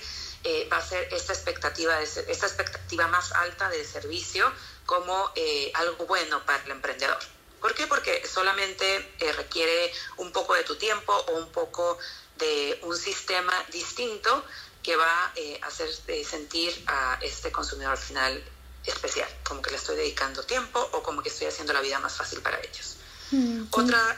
eh, 0.44 0.68
va 0.72 0.78
a 0.78 0.82
ser 0.82 1.12
esta 1.12 1.34
expectativa, 1.34 1.96
de, 1.98 2.04
esta 2.04 2.46
expectativa 2.46 3.08
más 3.08 3.32
alta 3.34 3.70
de 3.70 3.84
servicio 3.84 4.52
como 4.86 5.32
eh, 5.36 5.72
algo 5.74 6.06
bueno 6.06 6.46
para 6.46 6.64
el 6.64 6.72
emprendedor. 6.72 7.20
¿Por 7.60 7.74
qué? 7.74 7.88
Porque 7.88 8.26
solamente 8.28 9.14
eh, 9.20 9.32
requiere 9.34 9.92
un 10.18 10.32
poco 10.32 10.54
de 10.54 10.64
tu 10.64 10.76
tiempo 10.76 11.14
o 11.14 11.32
un 11.32 11.52
poco 11.52 11.98
de 12.38 12.80
un 12.84 12.96
sistema 12.96 13.54
distinto 13.72 14.46
que 14.84 14.96
va 14.96 15.32
eh, 15.36 15.60
a 15.64 15.68
hacer 15.68 15.90
sentir 16.24 16.72
a 16.86 17.18
este 17.22 17.52
consumidor 17.52 17.98
final 17.98 18.44
especial, 18.86 19.28
como 19.44 19.64
que 19.64 19.72
le 19.72 19.78
estoy 19.78 19.96
dedicando 19.96 20.44
tiempo 20.44 20.80
o 20.92 21.02
como 21.02 21.24
que 21.24 21.32
haciendo 21.56 21.74
la 21.74 21.82
vida 21.82 22.00
más 22.00 22.14
fácil 22.14 22.42
para 22.42 22.60
ellos. 22.60 22.98
Mm, 23.32 23.64
Otra 23.72 24.18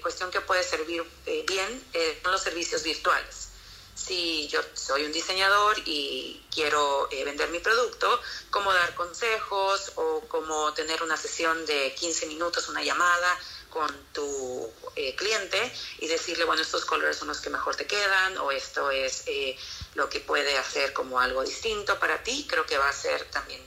cuestión 0.00 0.30
que 0.30 0.40
puede 0.40 0.62
servir 0.62 1.04
bien 1.46 1.84
son 2.22 2.32
los 2.32 2.42
servicios 2.42 2.82
virtuales 2.82 3.48
si 3.98 4.48
yo 4.48 4.60
soy 4.74 5.04
un 5.04 5.12
diseñador 5.12 5.76
y 5.84 6.40
quiero 6.54 7.08
eh, 7.10 7.24
vender 7.24 7.50
mi 7.50 7.58
producto, 7.58 8.20
cómo 8.50 8.72
dar 8.72 8.94
consejos 8.94 9.92
o 9.96 10.22
cómo 10.28 10.72
tener 10.72 11.02
una 11.02 11.16
sesión 11.16 11.66
de 11.66 11.94
15 11.94 12.26
minutos, 12.26 12.68
una 12.68 12.82
llamada 12.82 13.38
con 13.70 13.88
tu 14.12 14.72
eh, 14.96 15.14
cliente 15.16 15.72
y 15.98 16.06
decirle, 16.06 16.44
bueno, 16.44 16.62
estos 16.62 16.84
colores 16.84 17.16
son 17.16 17.28
los 17.28 17.40
que 17.40 17.50
mejor 17.50 17.76
te 17.76 17.86
quedan 17.86 18.38
o 18.38 18.50
esto 18.50 18.90
es 18.90 19.24
eh, 19.26 19.58
lo 19.94 20.08
que 20.08 20.20
puede 20.20 20.56
hacer 20.56 20.92
como 20.92 21.20
algo 21.20 21.42
distinto 21.42 21.98
para 21.98 22.22
ti, 22.22 22.46
creo 22.48 22.64
que 22.64 22.78
va 22.78 22.88
a 22.88 22.92
ser 22.92 23.24
también 23.30 23.60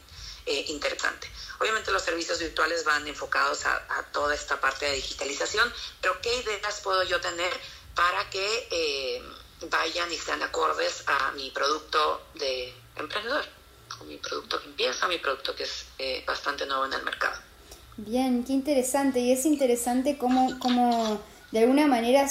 interesante. 0.45 1.29
Obviamente 1.60 1.91
los 1.91 2.01
servicios 2.01 2.39
virtuales 2.39 2.83
van 2.83 3.07
enfocados 3.07 3.65
a, 3.65 4.05
toda 4.12 4.33
esta 4.33 4.60
parte 4.60 4.86
de 4.86 4.93
digitalización, 4.93 5.71
pero 6.01 6.19
¿qué 6.21 6.36
ideas 6.36 6.81
puedo 6.81 7.03
yo 7.03 7.21
tener 7.21 7.51
para 7.95 8.29
que 8.29 9.21
vayan 9.69 10.12
y 10.12 10.15
sean 10.15 10.41
acordes 10.41 11.03
a 11.07 11.31
mi 11.33 11.51
producto 11.51 12.21
de 12.36 12.74
emprendedor, 12.95 13.45
mi 14.07 14.17
producto 14.17 14.60
que 14.60 14.67
empieza, 14.67 15.07
mi 15.07 15.17
producto 15.19 15.55
que 15.55 15.63
es 15.63 15.86
eh, 16.00 16.24
bastante 16.25 16.65
nuevo 16.65 16.86
en 16.86 16.93
el 16.93 17.03
mercado. 17.03 17.39
Bien, 17.98 18.43
qué 18.43 18.53
interesante. 18.53 19.19
Y 19.19 19.31
es 19.31 19.45
interesante 19.45 20.17
cómo, 20.17 20.57
cómo 20.60 21.21
de 21.51 21.60
alguna 21.60 21.88
manera 21.88 22.27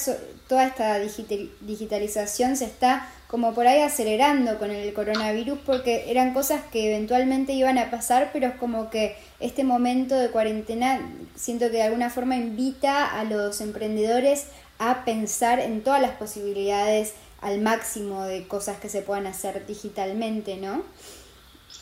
toda 0.48 0.66
esta 0.66 0.98
digitalización 0.98 2.56
se 2.56 2.64
está 2.64 3.12
como 3.30 3.54
por 3.54 3.68
ahí 3.68 3.80
acelerando 3.80 4.58
con 4.58 4.72
el 4.72 4.92
coronavirus 4.92 5.56
porque 5.64 6.10
eran 6.10 6.34
cosas 6.34 6.62
que 6.72 6.88
eventualmente 6.92 7.52
iban 7.52 7.78
a 7.78 7.88
pasar, 7.88 8.30
pero 8.32 8.48
es 8.48 8.54
como 8.56 8.90
que 8.90 9.16
este 9.38 9.62
momento 9.62 10.16
de 10.16 10.30
cuarentena 10.30 11.00
siento 11.36 11.66
que 11.66 11.76
de 11.76 11.82
alguna 11.84 12.10
forma 12.10 12.34
invita 12.34 13.06
a 13.06 13.22
los 13.22 13.60
emprendedores 13.60 14.46
a 14.80 15.04
pensar 15.04 15.60
en 15.60 15.82
todas 15.82 16.02
las 16.02 16.12
posibilidades 16.12 17.14
al 17.40 17.60
máximo 17.60 18.24
de 18.24 18.48
cosas 18.48 18.80
que 18.80 18.88
se 18.88 19.00
puedan 19.00 19.28
hacer 19.28 19.64
digitalmente, 19.64 20.56
¿no? 20.56 20.82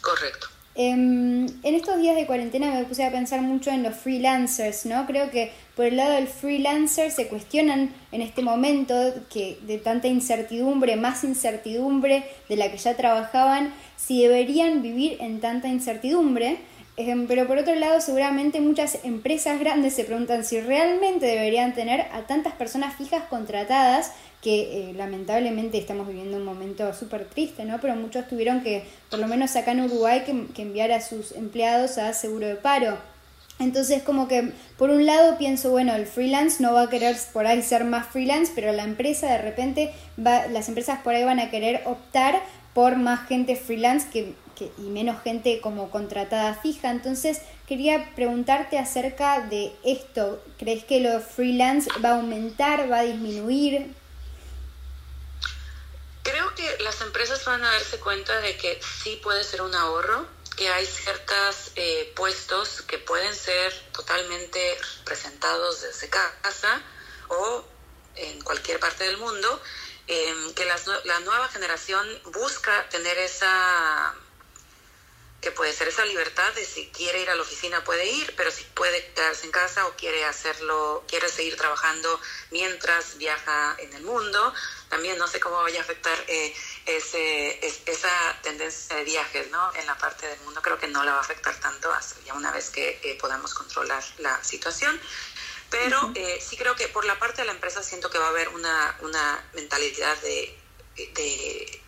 Correcto. 0.03 0.49
Em, 0.75 1.47
en 1.65 1.75
estos 1.75 1.99
días 1.99 2.15
de 2.15 2.27
cuarentena 2.27 2.73
me 2.73 2.85
puse 2.85 3.05
a 3.05 3.11
pensar 3.11 3.41
mucho 3.41 3.71
en 3.71 3.83
los 3.83 3.97
freelancers, 3.97 4.85
¿no? 4.85 5.07
Creo 5.07 5.31
que 5.31 5.51
por 5.79 5.87
el 5.87 5.97
lado 5.97 6.15
del 6.15 6.27
freelancer 6.27 7.13
se 7.13 7.29
cuestionan 7.29 7.95
en 8.13 8.21
este 8.21 8.43
momento 8.43 8.95
que 9.31 9.59
de 9.63 9.79
tanta 9.79 10.09
incertidumbre, 10.09 10.97
más 10.97 11.23
incertidumbre 11.23 12.25
de 12.49 12.57
la 12.57 12.71
que 12.71 12.79
ya 12.79 12.97
trabajaban, 12.97 13.73
si 13.97 14.23
deberían 14.23 14.83
vivir 14.83 15.17
en 15.21 15.41
tanta 15.41 15.69
incertidumbre 15.69 16.59
pero 17.29 17.47
por 17.47 17.59
otro 17.59 17.77
lado, 17.77 18.01
seguramente 18.01 18.61
muchas 18.61 19.05
empresas 19.05 19.61
grandes 19.61 19.95
se 19.95 20.03
preguntan 20.03 20.45
si 20.45 20.61
realmente 20.61 21.27
deberían 21.27 21.73
tener 21.73 22.01
a 22.13 22.23
tantas 22.27 22.55
personas 22.55 22.97
fijas 22.97 23.23
contratadas, 23.31 24.11
que 24.43 24.91
eh, 24.91 24.95
lamentablemente 24.95 25.79
estamos 25.79 26.09
viviendo 26.09 26.37
un 26.37 26.45
momento 26.45 26.93
súper 26.93 27.25
triste, 27.27 27.65
¿no? 27.65 27.81
Pero 27.81 27.95
muchos 27.95 28.27
tuvieron 28.27 28.63
que, 28.63 28.85
por 29.11 29.21
lo 29.21 29.29
menos 29.29 29.55
acá 29.55 29.73
en 29.73 29.83
Uruguay, 29.83 30.25
que, 30.25 30.63
enviar 30.63 30.91
a 30.91 31.01
sus 31.01 31.33
empleados 31.33 31.99
a 31.99 32.13
seguro 32.13 32.49
de 32.49 32.57
paro. 32.57 32.99
Entonces, 33.59 34.03
como 34.03 34.29
que 34.29 34.53
por 34.77 34.91
un 34.91 35.05
lado 35.05 35.37
pienso, 35.37 35.71
bueno, 35.71 35.95
el 35.95 36.07
freelance 36.07 36.63
no 36.63 36.75
va 36.75 36.83
a 36.83 36.91
querer 36.91 37.17
por 37.33 37.47
ahí 37.47 37.63
ser 37.63 37.85
más 37.85 38.07
freelance, 38.07 38.53
pero 38.55 38.73
la 38.73 38.85
empresa 38.85 39.27
de 39.27 39.39
repente 39.39 39.93
va, 40.25 40.47
las 40.47 40.69
empresas 40.69 41.01
por 41.03 41.15
ahí 41.15 41.25
van 41.25 41.41
a 41.41 41.51
querer 41.51 41.83
optar 41.87 42.43
por 42.73 42.97
más 42.97 43.27
gente 43.27 43.57
freelance 43.57 44.09
que 44.11 44.35
y 44.61 44.83
menos 44.83 45.23
gente 45.23 45.61
como 45.61 45.91
contratada 45.91 46.55
fija. 46.55 46.91
Entonces, 46.91 47.41
quería 47.67 48.13
preguntarte 48.15 48.79
acerca 48.79 49.41
de 49.41 49.73
esto. 49.85 50.43
¿Crees 50.59 50.85
que 50.85 51.01
lo 51.01 51.21
freelance 51.21 51.89
va 52.05 52.11
a 52.11 52.17
aumentar, 52.17 52.91
va 52.91 53.01
a 53.01 53.05
disminuir? 53.05 53.95
Creo 56.23 56.55
que 56.55 56.83
las 56.83 57.01
empresas 57.01 57.45
van 57.45 57.65
a 57.65 57.73
darse 57.73 57.99
cuenta 58.01 58.39
de 58.41 58.57
que 58.57 58.79
sí 59.03 59.19
puede 59.23 59.45
ser 59.45 59.63
un 59.63 59.75
ahorro, 59.75 60.27
que 60.59 60.69
hay 60.69 60.85
ciertos 60.85 61.71
eh, 61.77 62.13
puestos 62.17 62.83
que 62.83 62.99
pueden 62.99 63.33
ser 63.33 63.73
totalmente 63.93 64.77
presentados 65.05 65.83
desde 65.83 66.09
casa 66.09 66.83
o 67.29 67.65
en 68.17 68.41
cualquier 68.43 68.81
parte 68.81 69.05
del 69.05 69.19
mundo, 69.19 69.63
eh, 70.09 70.35
que 70.57 70.65
la 70.65 71.21
nueva 71.21 71.47
generación 71.49 72.05
busca 72.33 72.89
tener 72.89 73.17
esa 73.19 74.17
que 75.41 75.53
puede 75.53 75.73
ser 75.73 75.87
esa 75.87 76.05
libertad 76.05 76.53
de 76.55 76.65
si 76.65 76.89
quiere 76.89 77.23
ir 77.23 77.31
a 77.31 77.35
la 77.37 77.43
oficina 77.43 77.85
puede 77.85 78.07
ir, 78.07 78.35
pero 78.37 78.51
si 78.51 78.65
puede 78.65 79.13
quedarse 79.13 79.47
en 79.47 79.53
casa 79.53 79.87
o 79.87 79.95
quiere 79.95 80.25
hacerlo, 80.25 81.05
quiere 81.07 81.29
seguir 81.29 81.57
trabajando 81.57 82.21
mientras 82.51 83.19
viaja 83.19 83.77
en 83.79 83.93
el 83.93 84.03
mundo. 84.03 84.53
También 84.89 85.17
no 85.17 85.29
sé 85.29 85.39
cómo 85.39 85.63
vaya 85.63 85.79
a 85.79 85.83
afectar 85.83 86.19
eh, 86.27 86.53
ese, 86.87 87.65
esa 87.87 88.11
tendencia 88.43 88.97
de 88.97 89.05
viajes 89.05 89.49
¿no? 89.51 89.73
en 89.75 89.87
la 89.87 89.97
parte 89.97 90.27
del 90.27 90.41
mundo. 90.41 90.61
Creo 90.61 90.79
que 90.79 90.89
no 90.89 91.05
la 91.05 91.13
va 91.13 91.19
a 91.19 91.23
afectar 91.23 91.55
tanto 91.61 91.93
hasta 91.93 92.21
ya 92.23 92.35
una 92.35 92.51
vez 92.51 92.71
que 92.71 92.99
eh, 93.05 93.17
podamos 93.21 93.55
controlar 93.55 94.03
la 94.19 94.43
situación. 94.43 95.01
Pero 95.71 96.13
eh, 96.17 96.43
sí 96.45 96.57
creo 96.57 96.75
que 96.75 96.89
por 96.89 97.05
la 97.05 97.19
parte 97.19 97.43
de 97.43 97.47
la 97.47 97.53
empresa 97.53 97.83
siento 97.83 98.11
que 98.11 98.19
va 98.19 98.27
a 98.27 98.31
haber 98.31 98.49
una, 98.49 98.97
una 99.03 99.49
mentalidad 99.53 100.17
de, 100.23 100.59
de 100.97 101.83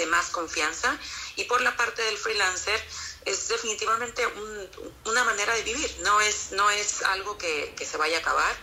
de 0.00 0.06
más 0.06 0.30
confianza. 0.30 0.98
Y 1.40 1.44
por 1.44 1.62
la 1.62 1.74
parte 1.74 2.02
del 2.02 2.18
freelancer, 2.18 2.78
es 3.24 3.48
definitivamente 3.48 4.26
una 5.06 5.24
manera 5.24 5.54
de 5.54 5.62
vivir, 5.62 5.90
no 6.02 6.20
es, 6.20 6.52
no 6.52 6.70
es 6.70 7.02
algo 7.02 7.38
que, 7.38 7.74
se 7.90 7.96
vaya 7.96 8.18
a 8.18 8.20
acabar. 8.20 8.54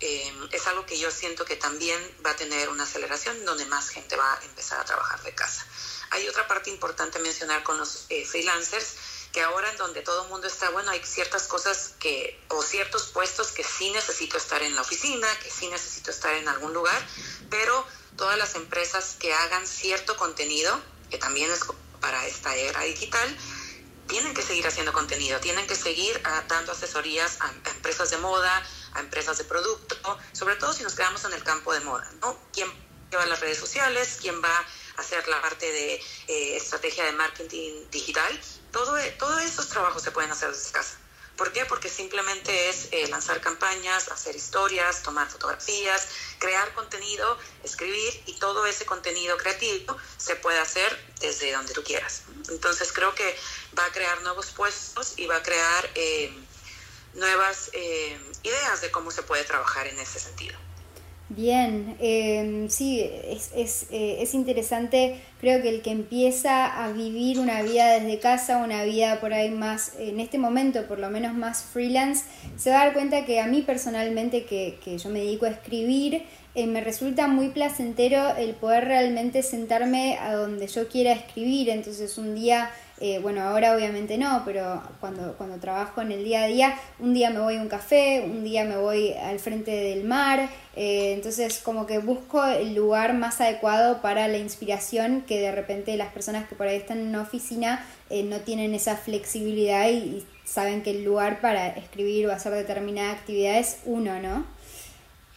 eh, 0.00 0.32
es 0.52 0.66
algo 0.68 0.86
que 0.86 0.96
yo 0.98 1.10
siento 1.10 1.44
que 1.44 1.56
también 1.56 2.00
va 2.24 2.30
a 2.30 2.36
tener 2.36 2.68
una 2.68 2.84
aceleración 2.84 3.44
donde 3.44 3.66
más 3.66 3.88
gente 3.88 4.16
va 4.16 4.32
a 4.32 4.44
empezar 4.44 4.80
a 4.80 4.84
trabajar 4.84 5.22
de 5.22 5.34
casa. 5.34 5.66
Hay 6.10 6.26
otra 6.28 6.46
parte 6.46 6.70
importante 6.70 7.18
mencionar 7.18 7.62
con 7.62 7.76
los 7.76 8.06
eh, 8.08 8.24
freelancers, 8.24 8.94
que 9.32 9.42
ahora 9.42 9.70
en 9.70 9.76
donde 9.76 10.00
todo 10.00 10.22
el 10.22 10.28
mundo 10.30 10.46
está, 10.46 10.70
bueno, 10.70 10.90
hay 10.90 11.04
ciertas 11.04 11.42
cosas 11.42 11.94
que, 11.98 12.40
o 12.48 12.62
ciertos 12.62 13.08
puestos 13.08 13.48
que 13.48 13.64
sí 13.64 13.90
necesito 13.90 14.38
estar 14.38 14.62
en 14.62 14.74
la 14.74 14.80
oficina, 14.80 15.28
que 15.42 15.50
sí 15.50 15.68
necesito 15.68 16.10
estar 16.10 16.32
en 16.34 16.48
algún 16.48 16.72
lugar, 16.72 17.06
pero 17.50 17.84
todas 18.16 18.38
las 18.38 18.54
empresas 18.54 19.16
que 19.18 19.34
hagan 19.34 19.66
cierto 19.66 20.16
contenido, 20.16 20.80
que 21.10 21.18
también 21.18 21.50
es 21.50 21.60
para 22.00 22.26
esta 22.26 22.54
era 22.54 22.82
digital, 22.82 23.36
tienen 24.06 24.34
que 24.34 24.42
seguir 24.42 24.66
haciendo 24.66 24.92
contenido, 24.92 25.38
tienen 25.40 25.66
que 25.66 25.76
seguir 25.76 26.20
ah, 26.24 26.42
dando 26.48 26.72
asesorías 26.72 27.38
a, 27.40 27.52
empresas 27.70 28.10
de 28.10 28.16
moda, 28.18 28.62
a 28.94 29.00
empresas 29.00 29.38
de 29.38 29.44
producto, 29.44 29.96
sobre 30.32 30.56
todo 30.56 30.72
si 30.72 30.82
nos 30.82 30.94
quedamos 30.94 31.24
en 31.24 31.32
el 31.34 31.42
campo 31.44 31.72
de 31.72 31.80
moda, 31.80 32.10
¿no? 32.20 32.36
¿Quién 32.52 32.68
lleva 33.10 33.26
las 33.26 33.40
redes 33.40 33.58
sociales? 33.58 34.18
¿Quién 34.20 34.42
va 34.42 34.56
a 34.96 35.00
hacer 35.00 35.26
la 35.28 35.40
parte 35.40 35.70
de 35.70 35.94
eh, 36.28 36.56
estrategia 36.56 37.04
de 37.04 37.12
marketing 37.12 37.84
digital? 37.90 38.40
Todo, 38.72 38.96
todos 39.18 39.42
esos 39.42 39.68
trabajos 39.68 40.02
se 40.02 40.10
pueden 40.10 40.30
hacer 40.30 40.50
desde 40.50 40.72
casa. 40.72 40.98
¿Por 41.38 41.52
qué? 41.52 41.64
Porque 41.66 41.88
simplemente 41.88 42.68
es 42.68 42.88
eh, 42.90 43.06
lanzar 43.06 43.40
campañas, 43.40 44.08
hacer 44.08 44.34
historias, 44.34 45.04
tomar 45.04 45.30
fotografías, 45.30 46.08
crear 46.40 46.74
contenido, 46.74 47.38
escribir 47.62 48.22
y 48.26 48.32
todo 48.40 48.66
ese 48.66 48.84
contenido 48.84 49.36
creativo 49.38 49.96
se 50.16 50.34
puede 50.34 50.58
hacer 50.58 50.90
desde 51.20 51.52
donde 51.52 51.72
tú 51.72 51.84
quieras. 51.84 52.22
Entonces 52.48 52.92
creo 52.92 53.14
que 53.14 53.38
va 53.78 53.84
a 53.84 53.92
crear 53.92 54.20
nuevos 54.22 54.50
puestos 54.50 55.14
y 55.16 55.26
va 55.26 55.36
a 55.36 55.42
crear 55.44 55.90
eh, 55.94 56.36
nuevas 57.14 57.70
eh, 57.72 58.18
ideas 58.42 58.80
de 58.80 58.90
cómo 58.90 59.12
se 59.12 59.22
puede 59.22 59.44
trabajar 59.44 59.86
en 59.86 59.96
ese 60.00 60.18
sentido. 60.18 60.58
Bien, 61.30 61.94
em, 62.00 62.70
sí, 62.70 63.02
es, 63.02 63.50
es, 63.54 63.86
eh, 63.90 64.16
es, 64.20 64.32
interesante, 64.32 65.20
creo 65.42 65.60
que 65.60 65.68
el 65.68 65.82
que 65.82 65.90
empieza 65.90 66.82
a 66.82 66.90
vivir 66.90 67.38
una 67.38 67.60
vida 67.60 68.00
desde 68.00 68.18
casa, 68.18 68.64
una 68.64 68.82
vida 68.84 69.20
por 69.20 69.34
ahí 69.34 69.50
más, 69.50 69.92
en 69.98 70.20
este 70.20 70.38
momento 70.38 70.86
por 70.86 70.98
lo 70.98 71.10
menos 71.10 71.34
más 71.34 71.62
freelance, 71.64 72.24
se 72.56 72.70
va 72.70 72.80
a 72.80 72.84
dar 72.86 72.94
cuenta 72.94 73.26
que 73.26 73.40
a 73.40 73.46
mí 73.46 73.60
personalmente, 73.60 74.44
que, 74.46 74.78
que 74.82 74.96
yo 74.96 75.10
me 75.10 75.18
dedico 75.18 75.44
a 75.44 75.50
escribir, 75.50 76.22
eh, 76.54 76.66
me 76.66 76.80
resulta 76.80 77.28
muy 77.28 77.50
placentero 77.50 78.34
el 78.36 78.54
poder 78.54 78.86
realmente 78.86 79.42
sentarme 79.42 80.16
a 80.18 80.34
donde 80.34 80.66
yo 80.66 80.88
quiera 80.88 81.12
escribir, 81.12 81.68
entonces 81.68 82.16
un 82.16 82.34
día 82.34 82.70
eh, 83.00 83.20
bueno, 83.20 83.42
ahora 83.42 83.76
obviamente 83.76 84.18
no, 84.18 84.42
pero 84.44 84.82
cuando, 84.98 85.34
cuando 85.34 85.58
trabajo 85.58 86.00
en 86.00 86.10
el 86.10 86.24
día 86.24 86.42
a 86.42 86.46
día, 86.46 86.80
un 86.98 87.14
día 87.14 87.30
me 87.30 87.38
voy 87.38 87.56
a 87.56 87.60
un 87.60 87.68
café, 87.68 88.22
un 88.24 88.42
día 88.42 88.64
me 88.64 88.76
voy 88.76 89.12
al 89.12 89.38
frente 89.38 89.70
del 89.70 90.04
mar, 90.04 90.50
eh, 90.74 91.12
entonces 91.12 91.60
como 91.62 91.86
que 91.86 91.98
busco 91.98 92.44
el 92.44 92.74
lugar 92.74 93.14
más 93.14 93.40
adecuado 93.40 94.02
para 94.02 94.26
la 94.26 94.38
inspiración 94.38 95.22
que 95.22 95.40
de 95.40 95.52
repente 95.52 95.96
las 95.96 96.12
personas 96.12 96.48
que 96.48 96.56
por 96.56 96.66
ahí 96.66 96.76
están 96.76 96.98
en 96.98 97.08
una 97.08 97.22
oficina 97.22 97.86
eh, 98.10 98.24
no 98.24 98.40
tienen 98.40 98.74
esa 98.74 98.96
flexibilidad 98.96 99.88
y, 99.88 100.26
saben 100.44 100.82
que 100.82 100.92
el 100.92 101.04
lugar 101.04 101.42
para 101.42 101.68
escribir 101.68 102.26
o 102.26 102.32
hacer 102.32 102.54
determinada 102.54 103.12
actividad 103.12 103.58
es 103.58 103.80
uno, 103.84 104.18
¿no? 104.18 104.46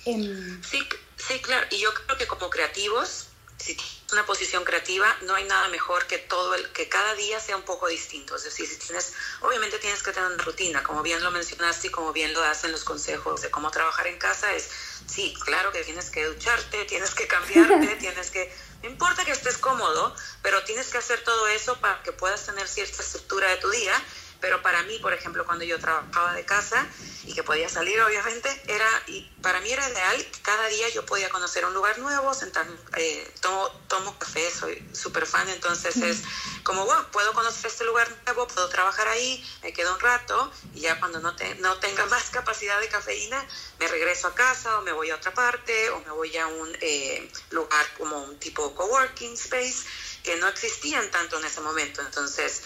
Em, 0.05 0.63
sí, 0.63 0.79
sí, 1.17 1.33
claro, 1.41 1.67
y 1.69 1.81
yo 1.81 1.89
creo 1.93 2.17
que 2.17 2.27
como 2.27 2.49
creativos 2.49 3.30
si 3.61 3.75
tienes 3.75 4.11
una 4.11 4.25
posición 4.25 4.63
creativa, 4.63 5.15
no 5.21 5.35
hay 5.35 5.45
nada 5.45 5.67
mejor 5.69 6.05
que 6.07 6.17
todo 6.17 6.55
el, 6.55 6.71
que 6.71 6.89
cada 6.89 7.13
día 7.15 7.39
sea 7.39 7.55
un 7.55 7.63
poco 7.63 7.87
distinto. 7.87 8.35
Es 8.35 8.43
decir, 8.43 8.67
si 8.67 8.77
tienes, 8.77 9.13
obviamente 9.41 9.79
tienes 9.79 10.01
que 10.03 10.11
tener 10.11 10.31
una 10.31 10.43
rutina, 10.43 10.83
como 10.83 11.01
bien 11.01 11.23
lo 11.23 11.31
mencionaste 11.31 11.87
y 11.87 11.91
como 11.91 12.11
bien 12.11 12.33
lo 12.33 12.43
hacen 12.43 12.71
los 12.71 12.83
consejos 12.83 13.41
de 13.41 13.51
cómo 13.51 13.71
trabajar 13.71 14.07
en 14.07 14.17
casa, 14.17 14.53
es, 14.53 14.69
sí, 15.07 15.33
claro 15.43 15.71
que 15.71 15.83
tienes 15.83 16.09
que 16.09 16.25
ducharte, 16.25 16.85
tienes 16.85 17.13
que 17.13 17.27
cambiarte, 17.27 17.95
tienes 17.99 18.31
que, 18.31 18.53
no 18.83 18.89
importa 18.89 19.23
que 19.23 19.31
estés 19.31 19.57
cómodo, 19.57 20.15
pero 20.41 20.63
tienes 20.63 20.87
que 20.87 20.97
hacer 20.97 21.23
todo 21.23 21.47
eso 21.47 21.79
para 21.79 22.01
que 22.03 22.11
puedas 22.11 22.45
tener 22.45 22.67
cierta 22.67 23.01
estructura 23.01 23.49
de 23.49 23.57
tu 23.57 23.69
día 23.69 23.93
pero 24.41 24.61
para 24.63 24.81
mí, 24.83 24.97
por 24.99 25.13
ejemplo, 25.13 25.45
cuando 25.45 25.63
yo 25.63 25.79
trabajaba 25.79 26.33
de 26.33 26.43
casa 26.43 26.85
y 27.25 27.33
que 27.33 27.43
podía 27.43 27.69
salir, 27.69 28.01
obviamente, 28.01 28.49
era, 28.67 28.87
y 29.05 29.21
para 29.41 29.61
mí 29.61 29.71
era 29.71 29.87
ideal, 29.87 30.27
cada 30.41 30.67
día 30.67 30.89
yo 30.89 31.05
podía 31.05 31.29
conocer 31.29 31.63
un 31.63 31.75
lugar 31.75 31.99
nuevo, 31.99 32.33
sentar, 32.33 32.65
eh, 32.97 33.31
tomo, 33.39 33.69
tomo 33.87 34.17
café, 34.17 34.49
soy 34.51 34.83
súper 34.93 35.27
fan, 35.27 35.47
entonces 35.49 35.95
es 35.97 36.23
como, 36.63 36.85
bueno, 36.85 37.05
puedo 37.11 37.31
conocer 37.33 37.69
este 37.69 37.85
lugar 37.85 38.09
nuevo, 38.25 38.47
puedo 38.47 38.67
trabajar 38.69 39.07
ahí, 39.07 39.47
me 39.61 39.71
quedo 39.73 39.93
un 39.93 39.99
rato 39.99 40.51
y 40.73 40.81
ya 40.81 40.99
cuando 40.99 41.19
no, 41.19 41.35
te, 41.35 41.53
no 41.55 41.77
tenga 41.77 42.05
más 42.07 42.31
capacidad 42.31 42.79
de 42.79 42.89
cafeína, 42.89 43.45
me 43.79 43.87
regreso 43.87 44.27
a 44.27 44.33
casa 44.33 44.79
o 44.79 44.81
me 44.81 44.91
voy 44.91 45.11
a 45.11 45.15
otra 45.15 45.33
parte 45.35 45.91
o 45.91 45.99
me 45.99 46.11
voy 46.11 46.35
a 46.37 46.47
un 46.47 46.77
eh, 46.81 47.31
lugar 47.51 47.85
como 47.95 48.23
un 48.23 48.39
tipo 48.39 48.73
coworking 48.73 49.33
space 49.33 49.85
que 50.23 50.35
no 50.37 50.47
existían 50.47 51.09
tanto 51.11 51.37
en 51.37 51.45
ese 51.45 51.61
momento, 51.61 52.01
entonces 52.01 52.61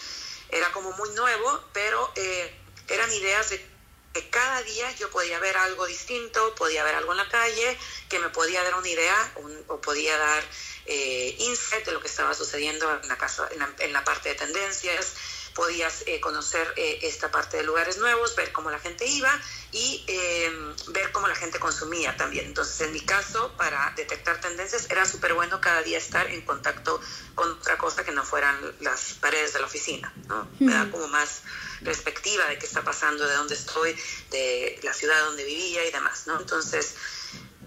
era 0.49 0.71
como 0.71 0.91
muy 0.93 1.09
nuevo, 1.11 1.63
pero 1.73 2.11
eh, 2.15 2.53
eran 2.89 3.11
ideas 3.13 3.49
de 3.49 3.75
que 4.13 4.29
cada 4.29 4.61
día 4.63 4.89
yo 4.93 5.09
podía 5.09 5.39
ver 5.39 5.57
algo 5.57 5.85
distinto, 5.85 6.55
podía 6.55 6.83
ver 6.83 6.95
algo 6.95 7.11
en 7.11 7.17
la 7.17 7.27
calle, 7.27 7.77
que 8.07 8.19
me 8.19 8.29
podía 8.29 8.63
dar 8.63 8.75
una 8.75 8.87
idea 8.87 9.33
o 9.67 9.81
podía 9.81 10.17
dar 10.17 10.43
eh, 10.85 11.35
insight 11.39 11.85
de 11.85 11.91
lo 11.91 11.99
que 11.99 12.07
estaba 12.07 12.33
sucediendo 12.33 12.89
en 13.01 13.09
la, 13.09 13.17
casa, 13.17 13.49
en 13.79 13.93
la 13.93 14.03
parte 14.05 14.29
de 14.29 14.35
tendencias 14.35 15.13
podías 15.55 16.03
eh, 16.05 16.19
conocer 16.19 16.67
eh, 16.75 16.99
esta 17.03 17.31
parte 17.31 17.57
de 17.57 17.63
lugares 17.63 17.97
nuevos, 17.97 18.35
ver 18.35 18.51
cómo 18.51 18.69
la 18.69 18.77
gente 18.77 19.07
iba 19.07 19.31
y 19.71 20.03
em, 20.05 20.75
ver 20.89 21.13
cómo 21.13 21.27
la 21.29 21.35
gente 21.35 21.59
consumía 21.59 22.15
también. 22.17 22.45
Entonces, 22.45 22.81
en 22.81 22.91
mi 22.91 22.99
caso, 22.99 23.53
para 23.57 23.93
detectar 23.95 24.39
tendencias, 24.41 24.91
era 24.91 25.05
súper 25.05 25.33
bueno 25.33 25.61
cada 25.61 25.81
día 25.81 25.97
estar 25.97 26.29
en 26.29 26.41
contacto 26.41 26.99
con 27.35 27.49
otra 27.51 27.77
cosa 27.77 28.03
que 28.03 28.11
no 28.11 28.25
fueran 28.25 28.57
las 28.81 29.13
paredes 29.13 29.53
de 29.53 29.59
la 29.61 29.65
oficina. 29.65 30.13
¿no? 30.27 30.45
Me 30.59 30.73
da 30.73 30.91
como 30.91 31.07
más 31.07 31.41
perspectiva 31.83 32.45
de 32.47 32.59
qué 32.59 32.65
está 32.65 32.83
pasando, 32.83 33.25
de 33.25 33.35
dónde 33.35 33.55
estoy, 33.55 33.97
de 34.31 34.77
la 34.83 34.93
ciudad 34.93 35.23
donde 35.23 35.45
vivía 35.45 35.85
y 35.85 35.91
demás. 35.91 36.27
¿no? 36.27 36.37
Entonces, 36.37 36.95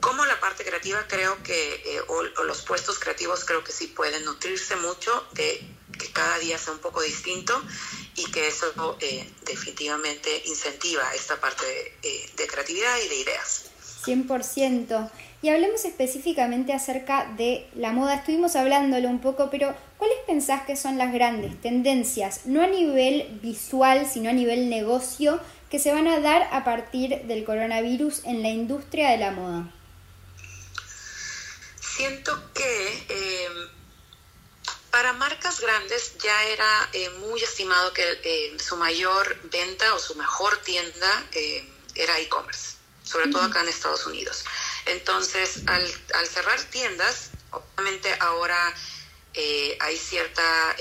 como 0.00 0.26
la 0.26 0.38
parte 0.40 0.64
creativa 0.64 1.06
creo 1.08 1.42
que, 1.42 1.82
eh, 1.86 2.00
o, 2.08 2.22
los 2.44 2.62
puestos 2.62 2.98
creativos 2.98 3.44
creo 3.44 3.64
que 3.64 3.72
sí 3.72 3.86
pueden 3.86 4.24
nutrirse 4.26 4.76
mucho 4.76 5.26
de 5.32 5.77
que 5.98 6.10
cada 6.12 6.38
día 6.38 6.56
sea 6.58 6.72
un 6.72 6.78
poco 6.78 7.02
distinto 7.02 7.60
y 8.16 8.30
que 8.30 8.48
eso 8.48 8.96
eh, 9.00 9.28
definitivamente 9.44 10.42
incentiva 10.46 11.02
esta 11.14 11.40
parte 11.40 11.64
eh, 12.02 12.30
de, 12.36 12.46
creatividad 12.46 12.96
y 13.04 13.08
de 13.08 13.16
ideas. 13.16 13.66
100%. 14.04 15.10
Y 15.42 15.50
hablemos 15.50 15.84
específicamente 15.84 16.72
acerca 16.72 17.32
de 17.36 17.68
la 17.74 17.92
moda. 17.92 18.14
Estuvimos 18.16 18.56
hablándolo 18.56 19.08
un 19.08 19.20
poco, 19.20 19.50
pero 19.50 19.74
¿cuáles 19.98 20.18
pensás 20.26 20.62
que 20.62 20.76
son 20.76 20.98
las 20.98 21.12
grandes 21.12 21.60
tendencias, 21.60 22.46
no 22.46 22.62
a 22.62 22.66
nivel 22.66 23.38
visual, 23.42 24.08
sino 24.10 24.30
a 24.30 24.32
nivel 24.32 24.68
negocio, 24.68 25.40
que 25.70 25.78
se 25.78 25.92
van 25.92 26.08
a 26.08 26.20
dar 26.20 26.48
a 26.52 26.64
partir 26.64 27.22
del 27.22 27.44
coronavirus 27.44 28.24
en 28.24 28.42
la 28.42 28.48
industria 28.48 29.10
de 29.10 29.18
la 29.18 29.30
moda? 29.30 29.72
Siento 31.80 32.52
que 32.54 33.06
eh, 33.08 33.48
para 34.98 35.12
marcas 35.12 35.60
grandes 35.60 36.18
ya 36.18 36.44
era 36.46 36.88
eh, 36.92 37.08
muy 37.20 37.40
estimado 37.40 37.92
que 37.92 38.02
eh, 38.24 38.56
su 38.58 38.76
mayor 38.76 39.38
venta 39.44 39.94
o 39.94 39.98
su 40.00 40.16
mejor 40.16 40.56
tienda 40.62 41.24
eh, 41.30 41.64
era 41.94 42.18
e-commerce, 42.18 42.74
sobre 43.04 43.28
todo 43.28 43.42
acá 43.42 43.60
en 43.60 43.68
Estados 43.68 44.04
Unidos. 44.06 44.44
Entonces, 44.86 45.60
al, 45.68 45.86
al 46.14 46.26
cerrar 46.26 46.60
tiendas, 46.64 47.30
obviamente 47.52 48.12
ahora 48.18 48.74
hay 49.78 49.96
cierta 49.96 50.74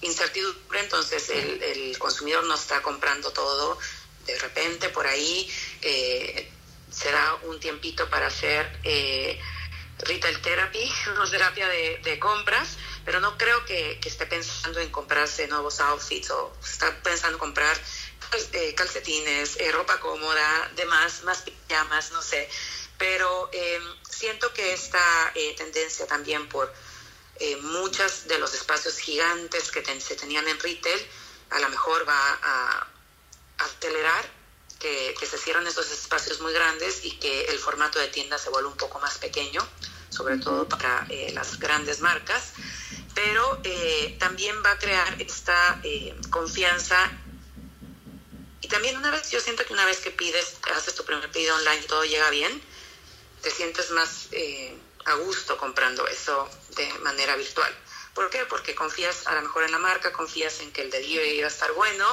incertidumbre, 0.00 0.80
entonces 0.80 1.28
el, 1.28 1.62
el, 1.62 1.98
consumidor 1.98 2.44
no 2.44 2.54
está 2.54 2.80
comprando 2.80 3.30
todo 3.30 3.78
de 4.24 4.38
repente 4.38 4.88
por 4.88 5.06
ahí. 5.06 5.52
se 5.82 7.12
da 7.12 7.34
un 7.42 7.60
tiempito 7.60 8.08
para 8.08 8.28
hacer 8.28 8.64
retail 10.02 10.40
therapy, 10.42 10.92
una 11.16 11.30
terapia 11.30 11.68
de, 11.68 12.18
compras, 12.18 12.76
pero 13.04 13.20
no 13.20 13.36
creo 13.38 13.64
que, 13.64 13.98
esté 14.04 14.26
pensando 14.26 14.80
en 14.80 14.90
comprarse 14.90 15.46
nuevos 15.48 15.80
outfits 15.80 16.30
o 16.30 16.52
está 16.62 17.02
pensando 17.02 17.36
en 17.36 17.38
comprar 17.38 17.76
eh, 18.52 18.74
calcetines, 18.74 19.56
eh, 19.58 19.72
ropa 19.72 19.98
cómoda, 20.00 20.70
demás, 20.76 21.22
más 21.24 21.42
pijamas, 21.42 22.12
no 22.12 22.22
sé. 22.22 22.48
Pero 22.98 23.48
em, 23.52 23.82
siento 24.08 24.52
que 24.52 24.74
esta 24.74 25.32
eh, 25.34 25.54
tendencia 25.56 26.06
también 26.06 26.48
por 26.48 26.72
muchos 27.62 28.28
de 28.28 28.38
los 28.38 28.52
espacios 28.52 28.98
gigantes 28.98 29.70
que 29.70 29.82
se 29.98 30.14
tenían 30.14 30.46
en 30.46 30.60
retail, 30.60 31.06
a 31.48 31.58
lo 31.58 31.70
mejor 31.70 32.06
va 32.06 32.38
a, 32.42 32.86
acelerar 33.58 34.39
que, 34.80 35.14
que, 35.18 35.26
se 35.26 35.38
cierren 35.38 35.66
esos 35.66 35.90
espacios 35.92 36.40
muy 36.40 36.52
grandes 36.52 37.04
y 37.04 37.12
que 37.18 37.44
el 37.44 37.58
formato 37.58 38.00
de 38.00 38.08
tienda 38.08 38.38
se 38.38 38.50
vuelva 38.50 38.70
un 38.70 38.76
poco 38.76 38.98
más 38.98 39.18
pequeño 39.18 39.60
sobre 40.10 40.38
todo 40.38 40.68
para 40.68 41.06
eh, 41.08 41.30
las 41.32 41.58
grandes 41.58 42.00
marcas, 42.00 42.52
pero 43.14 43.60
eh, 43.64 44.16
también 44.18 44.56
va 44.64 44.72
a 44.72 44.78
crear 44.78 45.22
esta 45.22 45.80
eh, 45.84 46.14
confianza 46.30 47.10
y 48.60 48.68
también 48.68 48.96
una 48.96 49.10
vez, 49.10 49.30
yo 49.30 49.40
siento 49.40 49.64
que 49.64 49.72
una 49.72 49.86
vez 49.86 49.98
que 49.98 50.10
pides, 50.10 50.56
haces 50.74 50.94
tu 50.94 51.04
primer 51.04 51.30
pedido 51.30 51.54
online 51.56 51.80
y 51.82 51.86
todo 51.86 52.04
llega 52.04 52.28
bien, 52.30 52.62
te 53.42 53.50
sientes 53.50 53.90
más 53.92 54.28
eh, 54.32 54.76
a 55.06 55.14
gusto 55.14 55.56
comprando 55.56 56.06
eso 56.06 56.48
de 56.76 56.92
manera 57.00 57.36
virtual. 57.36 57.72
¿Por 58.14 58.28
qué? 58.28 58.44
Porque 58.44 58.74
confías 58.74 59.26
a 59.26 59.34
lo 59.34 59.42
mejor 59.42 59.64
en 59.64 59.72
la 59.72 59.78
marca, 59.78 60.12
confías 60.12 60.60
en 60.60 60.72
que 60.72 60.82
el 60.82 60.90
delivery 60.90 61.40
va 61.40 61.46
a 61.46 61.50
estar 61.50 61.72
bueno, 61.72 62.04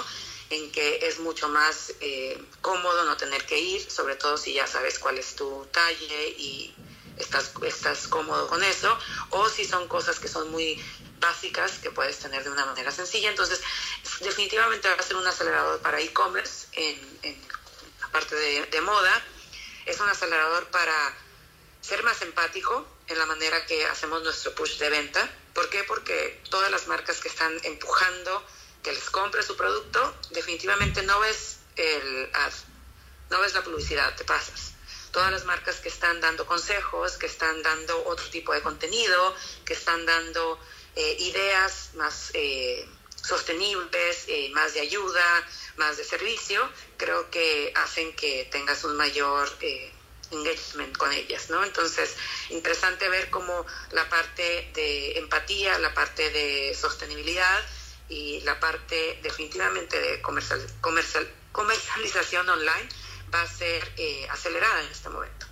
en 0.50 0.72
que 0.72 1.08
es 1.08 1.20
mucho 1.20 1.50
más 1.50 1.94
eh, 2.00 2.42
cómodo 2.62 3.04
no 3.06 3.18
tener 3.18 3.46
que 3.46 3.60
ir, 3.60 3.90
sobre 3.90 4.16
todo 4.16 4.38
si 4.38 4.54
ya 4.54 4.68
sabes 4.68 5.00
cuál 5.00 5.18
es 5.18 5.36
tu 5.36 5.66
talle 5.72 6.30
y 6.30 6.74
estás, 7.18 7.52
estás 7.64 8.08
cómodo 8.08 8.48
con 8.48 8.64
eso, 8.64 8.98
o 9.32 9.50
si 9.50 9.66
son 9.66 9.88
cosas 9.88 10.20
que 10.20 10.28
son 10.28 10.50
muy 10.52 10.82
básicas 11.20 11.80
que 11.80 11.92
puedes 11.92 12.18
tener 12.20 12.44
de 12.44 12.50
una 12.50 12.66
manera 12.66 12.92
sencilla. 12.92 13.30
Entonces, 13.30 13.62
definitivamente 14.22 14.88
va 14.88 14.96
a 14.96 15.04
ser 15.04 15.18
un 15.18 15.28
acelerador 15.28 15.80
para 15.82 16.00
e-commerce 16.00 16.68
en, 16.74 17.20
en, 17.24 17.48
parte 18.12 18.36
de, 18.36 18.66
de 18.68 18.82
moda. 18.82 19.24
Es 19.86 20.00
un 20.00 20.10
acelerador 20.10 20.68
para 20.68 21.14
ser 21.82 22.04
más 22.04 22.22
empático 22.22 22.86
en 23.08 23.18
la 23.18 23.26
manera 23.26 23.66
que 23.66 23.86
hacemos 23.86 24.24
nuestro 24.24 24.54
push 24.56 24.78
de 24.78 24.90
venta. 24.90 25.30
¿Por 25.54 25.70
qué? 25.70 25.84
Porque 25.84 26.42
todas 26.50 26.70
las 26.72 26.88
marcas 26.88 27.20
que 27.20 27.30
están 27.30 27.58
empujando 27.64 28.46
que 28.88 28.94
les 28.94 29.10
compre 29.10 29.44
su 29.44 29.58
producto, 29.58 30.16
definitivamente 30.30 31.04
no 31.04 31.20
ves 31.20 31.58
el 31.76 32.30
ad, 32.34 32.54
no 33.30 33.42
ves 33.42 33.54
la 33.54 33.62
publicidad, 33.62 34.16
te 34.16 34.24
pasas. 34.24 34.76
Todas 35.12 35.30
las 35.30 35.44
marcas 35.44 35.82
que 35.82 35.90
están 35.90 36.22
dando 36.22 36.46
consejos, 36.46 37.18
que 37.18 37.26
están 37.26 37.62
dando 37.64 38.06
otro 38.06 38.26
tipo 38.30 38.54
de 38.54 38.62
contenido, 38.62 39.36
que 39.66 39.74
están 39.74 40.06
dando 40.06 40.58
eh, 40.96 41.18
ideas 41.20 41.90
más 41.96 42.32
eh, 42.34 42.88
sostenibles, 43.22 44.24
eh, 44.28 44.52
más 44.54 44.74
de 44.74 44.80
ayuda, 44.80 45.48
más 45.76 45.98
de 45.98 46.06
servicio, 46.06 46.72
creo 46.96 47.30
que 47.30 47.74
hacen 47.76 48.16
que 48.16 48.48
tengas 48.50 48.86
un 48.86 48.96
mayor 48.96 49.50
engagement 50.32 50.96
con 50.96 51.12
ellas, 51.12 51.50
¿no? 51.50 51.62
Entonces, 51.66 52.16
interesante 52.52 53.10
ver 53.10 53.30
cómo 53.32 53.66
la 53.92 54.08
parte 54.08 54.72
de 54.74 55.18
empatía, 55.18 55.78
la 55.80 55.94
parte 55.94 56.30
de 56.30 56.74
sostenibilidad 56.74 57.66
y 58.10 58.42
la 58.42 58.60
parte 58.60 59.20
definitivamente 59.22 60.00
de 60.00 60.22
comercial, 60.22 60.60
comercial, 60.82 61.28
comercialización 61.52 62.48
online 62.50 62.90
va 63.34 63.42
a 63.42 63.48
ser 63.48 63.84
acelerada 64.32 64.82
en 64.82 64.92
este 64.92 65.10
momento. 65.10 65.48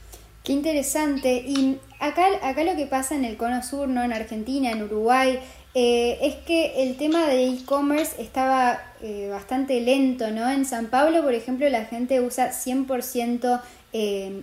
Qué 0.45 0.53
interesante. 0.53 1.43
Y 1.45 1.79
acá, 1.99 2.27
acá 2.43 2.63
lo 2.63 2.75
que 2.75 2.85
pasa 2.85 3.15
en 3.15 3.25
el 3.25 3.35
Cono 3.35 3.63
Sur, 3.63 3.87
¿no? 3.87 4.03
En 4.03 4.13
Argentina, 4.13 4.69
en 4.69 4.83
Uruguay, 4.83 5.39
eh, 5.73 6.19
es 6.21 6.35
que 6.45 6.83
el 6.83 6.97
tema 6.97 7.25
de 7.27 7.47
e-commerce 7.47 8.21
estaba 8.21 8.81
eh, 9.01 9.27
bastante 9.29 9.81
lento, 9.81 10.29
¿no? 10.29 10.49
En 10.49 10.65
San 10.65 10.87
Pablo, 10.87 11.23
por 11.23 11.33
ejemplo, 11.33 11.67
la 11.67 11.85
gente 11.85 12.21
usa 12.21 12.51
100% 12.53 13.43
eh, 13.45 13.59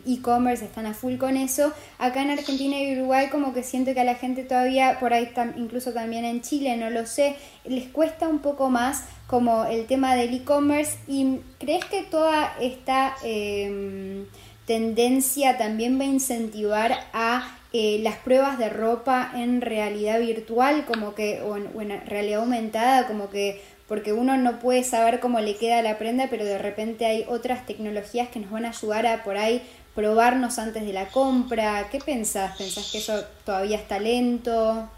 e-commerce, 0.07 0.65
están 0.65 0.87
a 0.87 0.95
full 0.95 1.17
con 1.17 1.37
eso. 1.37 1.73
Acá 1.99 2.23
en 2.23 2.31
Argentina 2.31 2.81
y 2.81 2.97
Uruguay 2.97 3.29
como 3.31 3.53
que 3.53 3.63
siento 3.63 3.93
que 3.95 4.01
a 4.01 4.05
la 4.05 4.15
gente 4.15 4.45
todavía, 4.45 4.99
por 4.99 5.13
ahí 5.13 5.31
incluso 5.57 5.93
también 5.93 6.25
en 6.25 6.41
Chile, 6.41 6.77
no 6.77 6.91
lo 6.91 7.07
sé, 7.07 7.37
les 7.65 7.89
cuesta 7.89 8.29
un 8.29 8.39
poco 8.39 8.71
más 8.71 9.05
como 9.27 9.65
el 9.65 9.87
tema 9.87 10.15
del 10.15 10.35
e-commerce. 10.35 10.99
¿Y 11.07 11.41
crees 11.59 11.85
que 11.85 12.03
toda 12.03 12.55
esta 12.61 13.15
tendencia 14.67 15.59
también 15.59 15.99
va 15.99 16.05
a 16.05 16.07
incentivar 16.07 16.93
a 17.13 17.59
eh, 17.75 18.01
las 18.03 18.17
pruebas 18.17 18.59
de 18.59 18.69
ropa 18.69 19.33
en 19.35 19.63
realidad 19.63 20.21
virtual, 20.21 20.85
como 20.85 21.15
que, 21.15 21.41
o 21.41 21.57
en, 21.57 22.07
realidad 22.07 22.41
aumentada, 22.41 23.07
como 23.07 23.31
que, 23.31 23.63
porque 23.93 24.15
uno 24.15 24.39
no 24.39 24.59
puede 24.59 24.85
saber 24.85 25.21
cómo 25.21 25.39
le 25.41 25.59
queda 25.59 25.83
la 25.83 25.99
prenda, 25.99 26.29
pero 26.31 26.47
de 26.47 26.57
repente 26.57 27.05
hay 27.05 27.27
otras 27.29 27.67
tecnologías 27.67 28.31
que 28.31 28.39
nos 28.39 28.51
van 28.51 28.65
a 28.65 28.71
ayudar 28.71 29.07
a 29.07 29.23
por 29.23 29.37
ahí 29.37 29.61
probarnos 29.95 30.59
antes 30.59 30.87
de 30.87 30.95
la 30.95 31.11
compra. 31.11 31.91
¿Qué 31.91 31.99
pensás? 31.99 32.57
¿Pensás 32.57 32.91
que 32.91 32.97
eso 32.97 33.23
todavía 33.45 33.77
está 33.77 33.99
lento? 33.99 34.89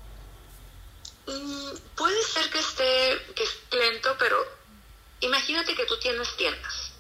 Mm, 1.27 1.77
puede 1.97 2.23
ser 2.23 2.49
que 2.51 2.61
esté, 2.61 3.33
que 3.35 3.43
esté 3.43 3.77
lento, 3.79 4.15
pero 4.17 4.37
imagínate 5.23 5.75
que 5.75 5.87
tú 5.87 5.99
tienes 5.99 6.29
tiendas 6.37 6.93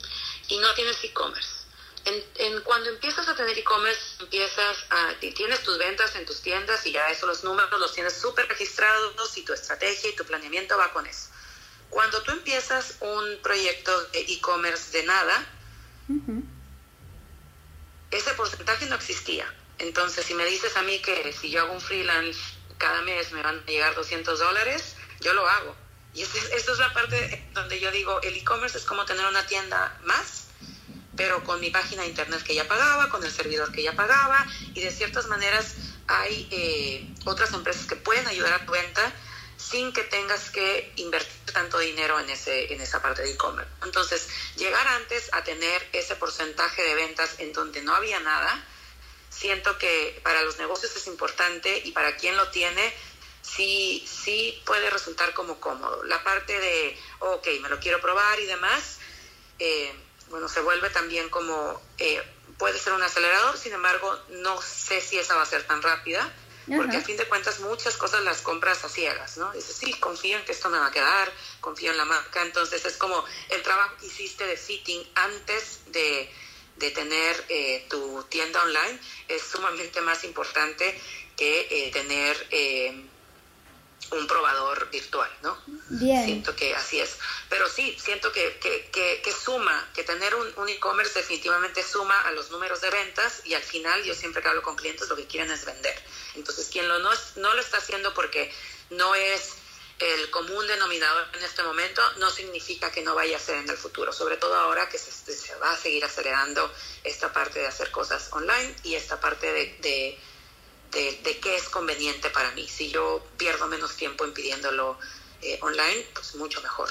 y 0.48 0.58
no 0.58 0.74
tienes 0.74 0.96
e-commerce 1.04 1.64
en, 2.06 2.60
cuando 2.62 2.90
empiezas 2.90 3.28
a 3.28 3.36
tener 3.36 3.56
e-commerce, 3.56 4.00
empiezas 4.20 4.76
a, 4.90 5.14
tienes 5.20 5.62
tus 5.62 5.78
ventas 5.78 6.14
en 6.16 6.26
tus 6.26 6.42
tiendas 6.42 6.84
y 6.86 6.92
ya 6.92 7.08
eso, 7.10 7.26
los 7.26 7.44
números 7.44 7.78
los 7.78 7.92
tienes 7.92 8.20
súper 8.20 8.48
registrados 8.48 9.38
y 9.38 9.44
tu 9.44 9.52
estrategia 9.52 10.10
y 10.10 10.16
tu 10.16 10.24
planeamiento 10.24 10.76
va 10.76 10.92
con 10.92 11.06
eso. 11.06 11.28
Cuando 11.94 12.20
tú 12.24 12.32
empiezas 12.32 12.96
un 12.98 13.38
proyecto 13.40 13.92
de 14.06 14.18
e-commerce 14.22 14.98
de 14.98 15.04
nada, 15.04 15.46
ese 18.10 18.34
porcentaje 18.34 18.86
no 18.86 18.96
existía. 18.96 19.46
Entonces, 19.78 20.26
si 20.26 20.34
me 20.34 20.44
dices 20.44 20.76
a 20.76 20.82
mí 20.82 20.98
que 20.98 21.32
si 21.32 21.50
yo 21.50 21.62
hago 21.62 21.72
un 21.72 21.80
freelance 21.80 22.40
cada 22.78 23.00
mes 23.02 23.30
me 23.30 23.42
van 23.42 23.60
a 23.60 23.70
llegar 23.70 23.94
200 23.94 24.40
dólares, 24.40 24.96
yo 25.20 25.34
lo 25.34 25.48
hago. 25.48 25.76
Y 26.14 26.22
esta 26.22 26.72
es 26.72 26.78
la 26.78 26.92
parte 26.92 27.48
donde 27.52 27.78
yo 27.78 27.92
digo, 27.92 28.20
el 28.22 28.34
e-commerce 28.38 28.76
es 28.76 28.84
como 28.84 29.04
tener 29.04 29.24
una 29.26 29.46
tienda 29.46 29.96
más 30.02 30.48
pero 31.16 31.44
con 31.44 31.60
mi 31.60 31.70
página 31.70 32.02
de 32.02 32.08
internet 32.08 32.42
que 32.42 32.56
ya 32.56 32.66
pagaba, 32.66 33.08
con 33.08 33.22
el 33.22 33.30
servidor 33.30 33.70
que 33.70 33.84
ya 33.84 33.92
pagaba, 33.92 34.44
y 34.74 34.80
de 34.80 34.90
ciertas 34.90 35.28
maneras 35.28 35.76
hay 36.08 36.48
eh, 36.50 37.14
otras 37.24 37.52
empresas 37.52 37.86
que 37.86 37.94
pueden 37.94 38.26
ayudar 38.26 38.52
a 38.52 38.66
tu 38.66 38.72
venta 38.72 39.12
sin 39.70 39.92
que 39.92 40.02
tengas 40.04 40.50
que 40.50 40.92
invertir 40.96 41.52
tanto 41.52 41.78
dinero 41.78 42.20
en, 42.20 42.28
ese, 42.28 42.72
en 42.72 42.80
esa 42.80 43.00
parte 43.00 43.22
de 43.22 43.32
e-commerce. 43.32 43.70
Entonces, 43.82 44.28
llegar 44.56 44.86
antes 44.88 45.32
a 45.32 45.42
tener 45.42 45.88
ese 45.92 46.16
porcentaje 46.16 46.82
de 46.82 46.94
ventas 46.94 47.36
en 47.38 47.52
donde 47.52 47.80
no 47.82 47.94
había 47.94 48.20
nada, 48.20 48.62
siento 49.30 49.78
que 49.78 50.20
para 50.22 50.42
los 50.42 50.58
negocios 50.58 50.94
es 50.96 51.06
importante 51.06 51.80
y 51.84 51.92
para 51.92 52.16
quien 52.16 52.36
lo 52.36 52.50
tiene, 52.50 52.94
sí, 53.42 54.06
sí 54.06 54.62
puede 54.66 54.90
resultar 54.90 55.32
como 55.32 55.60
cómodo. 55.60 56.04
La 56.04 56.22
parte 56.22 56.58
de, 56.58 56.98
ok, 57.20 57.46
me 57.62 57.68
lo 57.68 57.80
quiero 57.80 58.00
probar 58.00 58.38
y 58.40 58.46
demás, 58.46 58.98
eh, 59.58 59.94
bueno, 60.28 60.48
se 60.48 60.60
vuelve 60.60 60.90
también 60.90 61.30
como, 61.30 61.80
eh, 61.98 62.22
puede 62.58 62.78
ser 62.78 62.92
un 62.92 63.02
acelerador, 63.02 63.56
sin 63.56 63.72
embargo, 63.72 64.18
no 64.28 64.60
sé 64.60 65.00
si 65.00 65.18
esa 65.18 65.36
va 65.36 65.42
a 65.42 65.46
ser 65.46 65.64
tan 65.64 65.80
rápida, 65.80 66.30
porque 66.66 66.96
a 66.96 67.00
fin 67.00 67.16
de 67.16 67.26
cuentas 67.26 67.60
muchas 67.60 67.96
cosas 67.96 68.22
las 68.24 68.40
compras 68.40 68.84
a 68.84 68.88
ciegas, 68.88 69.36
¿no? 69.36 69.52
Dices, 69.52 69.76
sí, 69.76 69.92
confío 69.94 70.38
en 70.38 70.44
que 70.44 70.52
esto 70.52 70.70
me 70.70 70.78
va 70.78 70.86
a 70.86 70.92
quedar, 70.92 71.32
confío 71.60 71.90
en 71.90 71.96
la 71.96 72.04
marca, 72.04 72.42
entonces 72.42 72.84
es 72.84 72.96
como 72.96 73.24
el 73.50 73.62
trabajo 73.62 73.96
que 73.98 74.06
hiciste 74.06 74.46
de 74.46 74.56
fitting 74.56 75.02
antes 75.14 75.80
de, 75.86 76.30
de 76.76 76.90
tener 76.90 77.44
eh, 77.48 77.86
tu 77.88 78.22
tienda 78.24 78.62
online 78.62 78.98
es 79.28 79.42
sumamente 79.42 80.00
más 80.00 80.24
importante 80.24 80.98
que 81.36 81.66
eh, 81.70 81.90
tener 81.92 82.46
un 84.14 84.26
probador 84.26 84.90
virtual, 84.90 85.30
¿no? 85.42 85.58
Bien. 85.88 86.24
Siento 86.24 86.56
que 86.56 86.74
así 86.74 87.00
es. 87.00 87.16
Pero 87.48 87.68
sí, 87.68 87.96
siento 88.02 88.32
que, 88.32 88.58
que, 88.58 89.20
que, 89.22 89.32
suma, 89.32 89.88
que 89.94 90.04
tener 90.04 90.34
un, 90.34 90.52
un 90.56 90.68
e-commerce 90.68 91.18
definitivamente 91.18 91.82
suma 91.82 92.20
a 92.22 92.32
los 92.32 92.50
números 92.50 92.80
de 92.80 92.90
ventas 92.90 93.42
y 93.44 93.54
al 93.54 93.62
final 93.62 94.02
yo 94.04 94.14
siempre 94.14 94.42
que 94.42 94.48
hablo 94.48 94.62
con 94.62 94.76
clientes 94.76 95.08
lo 95.08 95.16
que 95.16 95.26
quieren 95.26 95.50
es 95.50 95.64
vender. 95.64 95.94
Entonces, 96.34 96.68
quien 96.70 96.88
lo 96.88 96.98
no, 96.98 97.10
no 97.36 97.54
lo 97.54 97.60
está 97.60 97.78
haciendo 97.78 98.14
porque 98.14 98.52
no 98.90 99.14
es 99.14 99.54
el 99.98 100.30
común 100.30 100.66
denominador 100.66 101.28
en 101.34 101.44
este 101.44 101.62
momento, 101.62 102.02
no 102.18 102.28
significa 102.30 102.90
que 102.90 103.02
no 103.02 103.14
vaya 103.14 103.36
a 103.36 103.40
ser 103.40 103.58
en 103.58 103.70
el 103.70 103.76
futuro, 103.76 104.12
sobre 104.12 104.36
todo 104.36 104.54
ahora 104.54 104.88
que 104.88 104.98
se, 104.98 105.12
se 105.12 105.54
va 105.56 105.72
a 105.72 105.76
seguir 105.76 106.04
acelerando 106.04 106.72
esta 107.04 107.32
parte 107.32 107.60
de 107.60 107.68
hacer 107.68 107.90
cosas 107.92 108.28
online 108.32 108.74
y 108.82 108.94
esta 108.94 109.20
parte 109.20 109.52
de 109.52 109.76
de, 109.80 110.18
qué 110.94 111.56
es 111.56 111.68
conveniente 111.68 112.30
para 112.30 112.50
mí. 112.52 112.66
Si 112.68 112.90
yo 112.90 113.22
pierdo 113.36 113.66
menos 113.68 113.96
tiempo 113.96 114.24
en 114.24 114.32
pidiéndolo 114.32 114.96
eh, 115.42 115.58
online, 115.62 116.04
pues 116.14 116.34
mucho 116.36 116.60
mejor. 116.62 116.88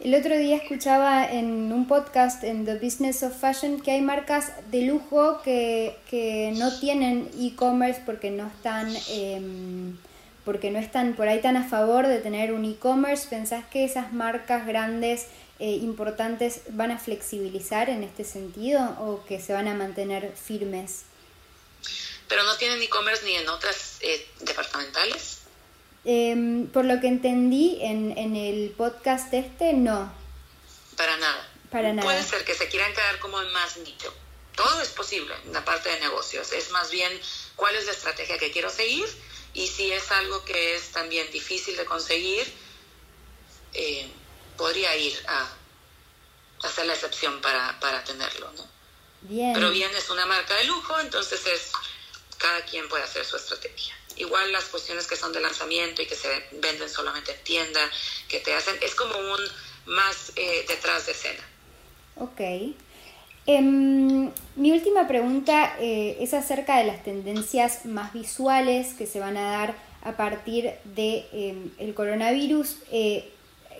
El 0.00 0.14
otro 0.16 0.36
día 0.36 0.56
escuchaba 0.56 1.30
en 1.30 1.72
un 1.72 1.86
podcast 1.86 2.42
en 2.42 2.64
The 2.64 2.76
Business 2.78 3.22
of 3.22 3.38
Fashion 3.38 3.80
que 3.80 3.92
hay 3.92 4.00
marcas 4.00 4.52
de 4.72 4.82
lujo 4.82 5.40
que, 5.42 5.96
que 6.10 6.52
no 6.56 6.76
tienen 6.80 7.30
e-commerce 7.38 8.02
porque 8.04 8.32
no 8.32 8.48
están 8.48 8.92
em, 9.08 9.96
porque 10.44 10.72
no 10.72 10.80
están 10.80 11.14
por 11.14 11.28
ahí 11.28 11.40
tan 11.40 11.56
a 11.56 11.68
favor 11.68 12.08
de 12.08 12.18
tener 12.18 12.52
un 12.52 12.64
e-commerce. 12.64 13.28
¿Pensás 13.28 13.64
que 13.66 13.84
esas 13.84 14.12
marcas 14.12 14.66
grandes 14.66 15.28
eh, 15.60 15.76
importantes 15.76 16.62
van 16.70 16.90
a 16.90 16.98
flexibilizar 16.98 17.88
en 17.88 18.02
este 18.02 18.24
sentido 18.24 18.96
o 18.98 19.24
que 19.24 19.40
se 19.40 19.52
van 19.52 19.68
a 19.68 19.74
mantener 19.74 20.32
firmes? 20.34 21.04
Pero 22.32 22.44
no 22.44 22.56
tienen 22.56 22.80
e-commerce 22.82 23.26
ni 23.26 23.36
en 23.36 23.46
otras 23.50 23.98
eh, 24.00 24.26
departamentales. 24.40 25.40
Em, 26.02 26.66
por 26.66 26.86
lo 26.86 26.98
que 26.98 27.06
entendí 27.06 27.76
en, 27.82 28.16
en 28.16 28.36
el 28.36 28.70
podcast 28.70 29.34
este, 29.34 29.74
no. 29.74 30.10
Para 30.96 31.18
nada. 31.18 31.46
Para 31.70 31.92
nada. 31.92 32.08
Puede 32.08 32.22
ser 32.22 32.42
que 32.46 32.54
se 32.54 32.68
quieran 32.68 32.90
quedar 32.94 33.18
como 33.18 33.38
en 33.42 33.52
más 33.52 33.76
nicho. 33.76 34.14
Todo 34.56 34.80
es 34.80 34.88
posible 34.88 35.34
en 35.44 35.52
la 35.52 35.62
parte 35.62 35.90
de 35.90 36.00
negocios. 36.00 36.52
Es 36.52 36.70
más 36.70 36.90
bien 36.90 37.12
cuál 37.54 37.76
es 37.76 37.84
la 37.84 37.92
estrategia 37.92 38.38
que 38.38 38.50
quiero 38.50 38.70
seguir 38.70 39.06
y 39.52 39.66
si 39.66 39.92
es 39.92 40.10
algo 40.10 40.42
que 40.46 40.76
es 40.76 40.90
también 40.90 41.30
difícil 41.32 41.76
de 41.76 41.84
conseguir, 41.84 42.50
eh, 43.74 44.10
podría 44.56 44.96
ir 44.96 45.22
a 45.28 45.50
hacer 46.62 46.86
la 46.86 46.94
excepción 46.94 47.42
para, 47.42 47.78
para 47.78 48.02
tenerlo, 48.04 48.50
¿no? 48.56 48.66
Bien. 49.20 49.52
Pero 49.52 49.70
bien 49.70 49.94
es 49.94 50.08
una 50.08 50.24
marca 50.24 50.54
de 50.56 50.64
lujo, 50.64 50.98
entonces 50.98 51.46
es 51.46 51.72
cada 52.42 52.60
quien 52.62 52.88
puede 52.88 53.04
hacer 53.04 53.24
su 53.24 53.36
estrategia. 53.36 53.94
Igual 54.16 54.52
las 54.52 54.64
cuestiones 54.64 55.06
que 55.06 55.16
son 55.16 55.32
de 55.32 55.40
lanzamiento 55.40 56.02
y 56.02 56.06
que 56.06 56.16
se 56.16 56.28
venden 56.52 56.88
solamente 56.88 57.32
en 57.32 57.44
tienda, 57.44 57.80
que 58.28 58.40
te 58.40 58.52
hacen, 58.52 58.74
es 58.82 58.94
como 58.94 59.16
un 59.16 59.40
más 59.86 60.32
eh, 60.36 60.64
detrás 60.68 61.06
de 61.06 61.12
escena. 61.12 61.42
Ok. 62.16 62.40
Em, 63.46 64.30
mi 64.56 64.72
última 64.72 65.08
pregunta 65.08 65.76
eh, 65.80 66.18
es 66.20 66.34
acerca 66.34 66.78
de 66.78 66.84
las 66.84 67.02
tendencias 67.02 67.86
más 67.86 68.12
visuales 68.12 68.94
que 68.94 69.06
se 69.06 69.18
van 69.18 69.36
a 69.36 69.50
dar 69.50 69.74
a 70.02 70.16
partir 70.16 70.64
del 70.84 70.94
de, 70.94 71.26
em, 71.32 71.70
el 71.78 71.94
coronavirus. 71.94 72.76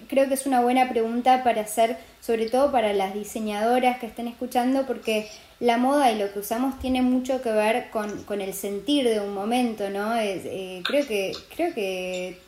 Eh, 0.02 0.06
creo 0.08 0.28
que 0.28 0.34
es 0.34 0.46
una 0.46 0.60
buena 0.60 0.88
pregunta 0.88 1.42
para 1.44 1.62
hacer, 1.62 1.96
sobre 2.20 2.48
todo 2.48 2.72
para 2.72 2.92
las 2.92 3.14
diseñadoras 3.14 3.98
que 3.98 4.06
estén 4.06 4.28
escuchando, 4.28 4.86
porque 4.86 5.28
la 5.60 5.76
moda 5.76 6.10
y 6.10 6.18
lo 6.18 6.32
que 6.32 6.40
usamos 6.40 6.78
tiene 6.78 7.02
mucho 7.02 7.40
que 7.42 7.52
ver 7.52 7.90
con, 7.90 8.24
con 8.24 8.40
el 8.40 8.52
sentir 8.52 9.08
de 9.08 9.20
un 9.20 9.34
momento, 9.34 9.90
¿no? 9.90 10.16
Eh, 10.16 10.82
creo 10.84 11.06
que, 11.06 11.32
creo 11.54 11.74
que 11.74 12.38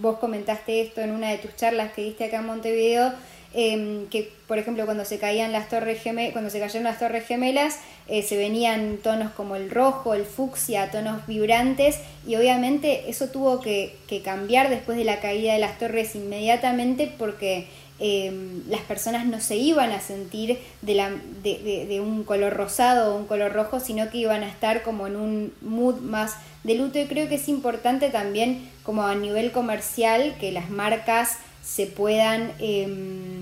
vos 0.00 0.18
comentaste 0.18 0.82
esto 0.82 1.00
en 1.00 1.10
una 1.10 1.30
de 1.30 1.38
tus 1.38 1.56
charlas 1.56 1.92
que 1.92 2.02
diste 2.02 2.24
acá 2.24 2.38
en 2.38 2.46
Montevideo 2.46 3.12
Em, 3.52 4.06
que 4.06 4.30
por 4.46 4.58
ejemplo 4.58 4.84
cuando 4.84 5.04
se 5.04 5.18
caían 5.18 5.50
las 5.50 5.68
torres 5.68 6.00
gemelas, 6.00 6.30
cuando 6.30 6.50
se 6.50 6.60
cayeron 6.60 6.84
las 6.84 7.00
torres 7.00 7.26
gemelas 7.26 7.80
eh, 8.06 8.22
se 8.22 8.36
venían 8.36 8.98
tonos 8.98 9.32
como 9.32 9.56
el 9.56 9.72
rojo, 9.72 10.14
el 10.14 10.24
fucsia, 10.24 10.92
tonos 10.92 11.26
vibrantes 11.26 11.98
y 12.24 12.36
obviamente 12.36 13.10
eso 13.10 13.26
tuvo 13.26 13.60
que, 13.60 13.96
cambiar 14.24 14.70
después 14.70 14.96
de 14.96 15.02
la 15.02 15.18
caída 15.18 15.52
de 15.52 15.58
las 15.58 15.78
torres 15.80 16.14
inmediatamente 16.14 17.12
porque 17.18 17.66
em, 17.98 18.62
las 18.68 18.82
personas 18.82 19.26
no 19.26 19.40
se 19.40 19.56
iban 19.56 19.90
a 19.90 20.00
sentir 20.00 20.60
de, 20.80 20.94
la, 20.94 21.10
de, 21.42 22.00
un 22.00 22.22
color 22.22 22.52
rosado 22.52 23.14
o 23.14 23.18
un 23.18 23.26
color 23.26 23.52
rojo, 23.52 23.80
sino 23.80 24.10
que 24.10 24.18
iban 24.18 24.44
a 24.44 24.48
estar 24.48 24.84
como 24.84 25.08
en 25.08 25.16
un 25.16 25.52
mood 25.60 25.96
más 25.96 26.36
de 26.62 26.76
luto. 26.76 27.00
Y 27.00 27.06
creo 27.06 27.28
que 27.28 27.34
es 27.34 27.48
importante 27.48 28.10
también 28.10 28.70
como 28.84 29.02
a 29.02 29.14
nivel 29.16 29.50
comercial 29.50 30.36
que 30.40 30.52
las 30.52 30.70
marcas 30.70 31.38
se 31.62 31.86
puedan 31.86 32.52
em, 32.58 33.39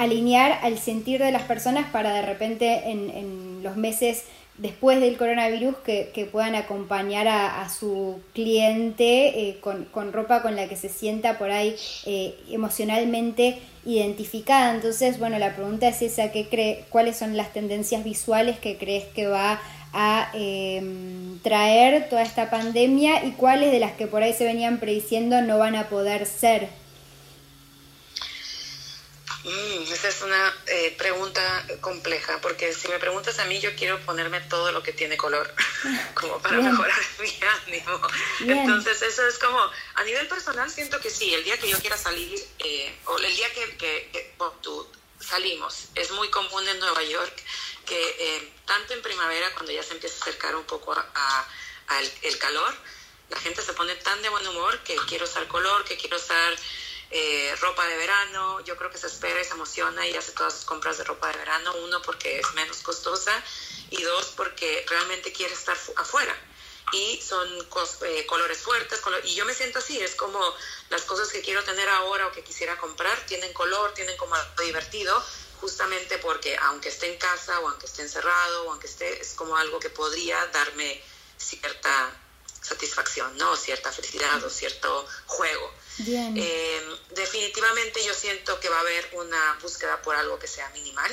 alinear 0.00 0.58
al 0.62 0.78
sentir 0.78 1.22
de 1.22 1.30
las 1.30 1.42
personas 1.42 1.90
para 1.90 2.14
de 2.14 2.22
repente 2.22 2.90
en, 2.90 3.62
los 3.62 3.76
meses 3.76 4.24
después 4.56 4.98
del 4.98 5.18
coronavirus 5.18 5.76
que, 5.84 6.28
puedan 6.32 6.54
acompañar 6.54 7.28
a, 7.28 7.68
su 7.68 8.18
cliente 8.32 9.48
eh, 9.48 9.60
con, 9.60 10.12
ropa 10.12 10.40
con 10.40 10.56
la 10.56 10.68
que 10.68 10.76
se 10.76 10.88
sienta 10.88 11.36
por 11.36 11.50
ahí 11.50 11.76
eh, 12.06 12.34
emocionalmente 12.48 13.58
identificada. 13.84 14.74
Entonces, 14.74 15.18
bueno, 15.18 15.38
la 15.38 15.54
pregunta 15.54 15.88
es 15.88 16.00
esa, 16.00 16.32
¿qué 16.32 16.48
cree, 16.48 16.84
¿cuáles 16.88 17.18
son 17.18 17.36
las 17.36 17.52
tendencias 17.52 18.02
visuales 18.02 18.58
que 18.58 18.78
crees 18.78 19.04
que 19.04 19.26
va 19.26 19.60
a 19.92 20.30
em, 20.32 21.38
traer 21.40 22.08
toda 22.08 22.22
esta 22.22 22.48
pandemia 22.48 23.22
y 23.26 23.32
cuáles 23.32 23.70
de 23.70 23.80
las 23.80 23.92
que 23.92 24.06
por 24.06 24.22
ahí 24.22 24.32
se 24.32 24.44
venían 24.44 24.78
prediciendo 24.78 25.42
no 25.42 25.58
van 25.58 25.76
a 25.76 25.90
poder 25.90 26.24
ser? 26.24 26.79
Mm, 29.44 29.90
esa 29.90 30.08
es 30.08 30.20
una 30.20 30.54
eh, 30.66 30.94
pregunta 30.98 31.66
compleja, 31.80 32.40
porque 32.42 32.74
si 32.74 32.88
me 32.88 32.98
preguntas 32.98 33.38
a 33.38 33.46
mí, 33.46 33.58
yo 33.58 33.74
quiero 33.74 33.98
ponerme 34.00 34.40
todo 34.42 34.70
lo 34.70 34.82
que 34.82 34.92
tiene 34.92 35.16
color, 35.16 35.52
como 36.14 36.40
para 36.40 36.58
mejorar 36.58 37.00
mi 37.18 37.38
ánimo. 37.66 38.00
Entonces, 38.40 39.00
eso 39.00 39.26
es 39.26 39.38
como, 39.38 39.58
a 39.94 40.04
nivel 40.04 40.28
personal, 40.28 40.70
siento 40.70 41.00
que 41.00 41.08
sí, 41.08 41.32
el 41.32 41.44
día 41.44 41.58
que 41.58 41.68
yo 41.70 41.78
quiera 41.78 41.96
salir, 41.96 42.38
eh, 42.58 42.94
o 43.06 43.18
el 43.18 43.34
día 43.34 43.50
que, 43.52 43.76
que, 43.78 44.34
tú, 44.60 44.86
salimos, 45.20 45.88
es 45.94 46.10
muy 46.12 46.28
común 46.30 46.66
en 46.68 46.78
Nueva 46.80 47.02
York 47.02 47.42
que 47.84 48.16
eh, 48.18 48.52
tanto 48.66 48.94
en 48.94 49.02
primavera, 49.02 49.52
cuando 49.52 49.72
ya 49.72 49.82
se 49.82 49.92
empieza 49.92 50.16
a 50.16 50.20
acercar 50.22 50.54
un 50.54 50.64
poco 50.64 50.92
a, 50.92 51.46
el 52.22 52.38
calor, 52.38 52.72
la 53.30 53.38
gente 53.38 53.62
se 53.62 53.72
pone 53.72 53.94
tan 53.96 54.22
de 54.22 54.28
buen 54.28 54.46
humor 54.46 54.78
que 54.80 54.96
quiero 55.08 55.24
usar 55.24 55.46
color, 55.48 55.84
que 55.84 55.96
quiero 55.96 56.16
usar 56.16 56.54
eh, 57.10 57.54
ropa 57.60 57.86
de 57.88 57.96
verano, 57.96 58.60
yo 58.60 58.76
creo 58.76 58.90
que 58.90 58.98
se 58.98 59.08
espera 59.08 59.40
y 59.40 59.44
se 59.44 59.52
emociona 59.52 60.06
y 60.06 60.14
hace 60.14 60.30
todas 60.32 60.54
sus 60.54 60.64
compras 60.64 60.98
de 60.98 61.04
ropa 61.04 61.28
de 61.28 61.38
verano, 61.38 61.74
uno 61.82 62.00
porque 62.02 62.38
es 62.38 62.54
menos 62.54 62.78
costosa 62.82 63.32
y 63.90 64.00
dos 64.02 64.32
porque 64.36 64.84
realmente 64.88 65.32
quiere 65.32 65.54
estar 65.54 65.76
afuera. 65.96 66.36
Y 66.92 67.20
son 67.20 67.48
eh, 68.06 68.26
colores 68.26 68.58
fuertes 68.58 69.00
y 69.24 69.34
yo 69.34 69.44
me 69.44 69.54
siento 69.54 69.78
así, 69.78 70.00
es 70.00 70.14
como 70.14 70.40
las 70.88 71.02
cosas 71.02 71.28
que 71.30 71.40
quiero 71.40 71.62
tener 71.64 71.88
ahora 71.88 72.28
o 72.28 72.32
que 72.32 72.42
quisiera 72.42 72.76
comprar 72.78 73.26
tienen 73.26 73.52
color, 73.52 73.92
tienen 73.94 74.16
como 74.16 74.34
algo 74.34 74.62
divertido, 74.62 75.22
justamente 75.60 76.18
porque 76.18 76.56
aunque 76.56 76.88
esté 76.88 77.12
en 77.12 77.18
casa 77.18 77.58
o 77.60 77.68
aunque 77.68 77.86
esté 77.86 78.02
encerrado 78.02 78.64
o 78.64 78.70
aunque 78.70 78.86
esté, 78.86 79.20
es 79.20 79.34
como 79.34 79.56
algo 79.56 79.78
que 79.78 79.90
podría 79.90 80.46
darme 80.46 81.02
cierta 81.36 82.12
satisfacción, 82.60 83.36
¿no? 83.36 83.56
Cierta 83.56 83.92
felicidad 83.92 84.42
o 84.44 84.50
cierto 84.50 85.06
juego. 85.26 85.72
Eh, 86.06 86.96
definitivamente 87.10 88.04
yo 88.04 88.14
siento 88.14 88.58
que 88.60 88.68
va 88.68 88.78
a 88.78 88.80
haber 88.80 89.08
una 89.12 89.58
búsqueda 89.62 90.00
por 90.02 90.16
algo 90.16 90.38
que 90.38 90.46
sea 90.46 90.68
minimal, 90.70 91.10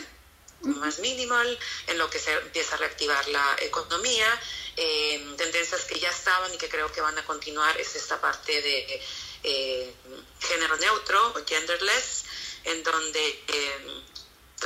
más 0.62 1.00
minimal, 1.00 1.60
en 1.88 1.98
lo 1.98 2.10
que 2.10 2.20
se 2.20 2.34
empieza 2.34 2.76
a 2.76 2.78
reactivar 2.78 3.28
la 3.28 3.58
economía. 3.62 4.28
Eh, 4.76 5.36
tendencias 5.38 5.86
que 5.86 6.00
ya 6.00 6.10
estaban 6.10 6.54
y 6.54 6.58
que 6.58 6.70
creo 6.70 6.92
que 6.92 7.02
van 7.02 7.18
a 7.18 7.26
continuar 7.26 7.80
es 7.80 7.96
esta 7.96 8.20
parte 8.22 8.62
de 8.62 9.02
eh, 9.44 9.94
género 10.40 10.78
neutro 10.78 11.30
o 11.30 11.46
genderless, 11.46 12.24
en 12.64 12.84
donde 12.84 13.44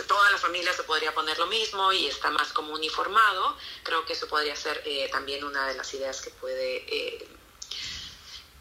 toda 0.08 0.32
la 0.32 0.38
familia 0.38 0.73
se 0.73 0.84
podría 0.84 1.13
poner 1.13 1.38
lo 1.38 1.47
mismo 1.47 1.91
y 1.91 2.08
está 2.08 2.30
más 2.30 2.54
como 2.54 2.73
uniformado. 2.73 3.58
Creo 3.84 4.06
que 4.06 4.13
eso 4.13 4.27
podría 4.27 4.56
ser 4.56 4.84
también 5.12 5.43
una 5.43 5.67
de 5.67 5.75
las 5.75 5.93
ideas 5.93 6.21
que 6.21 6.30
puede 6.32 6.86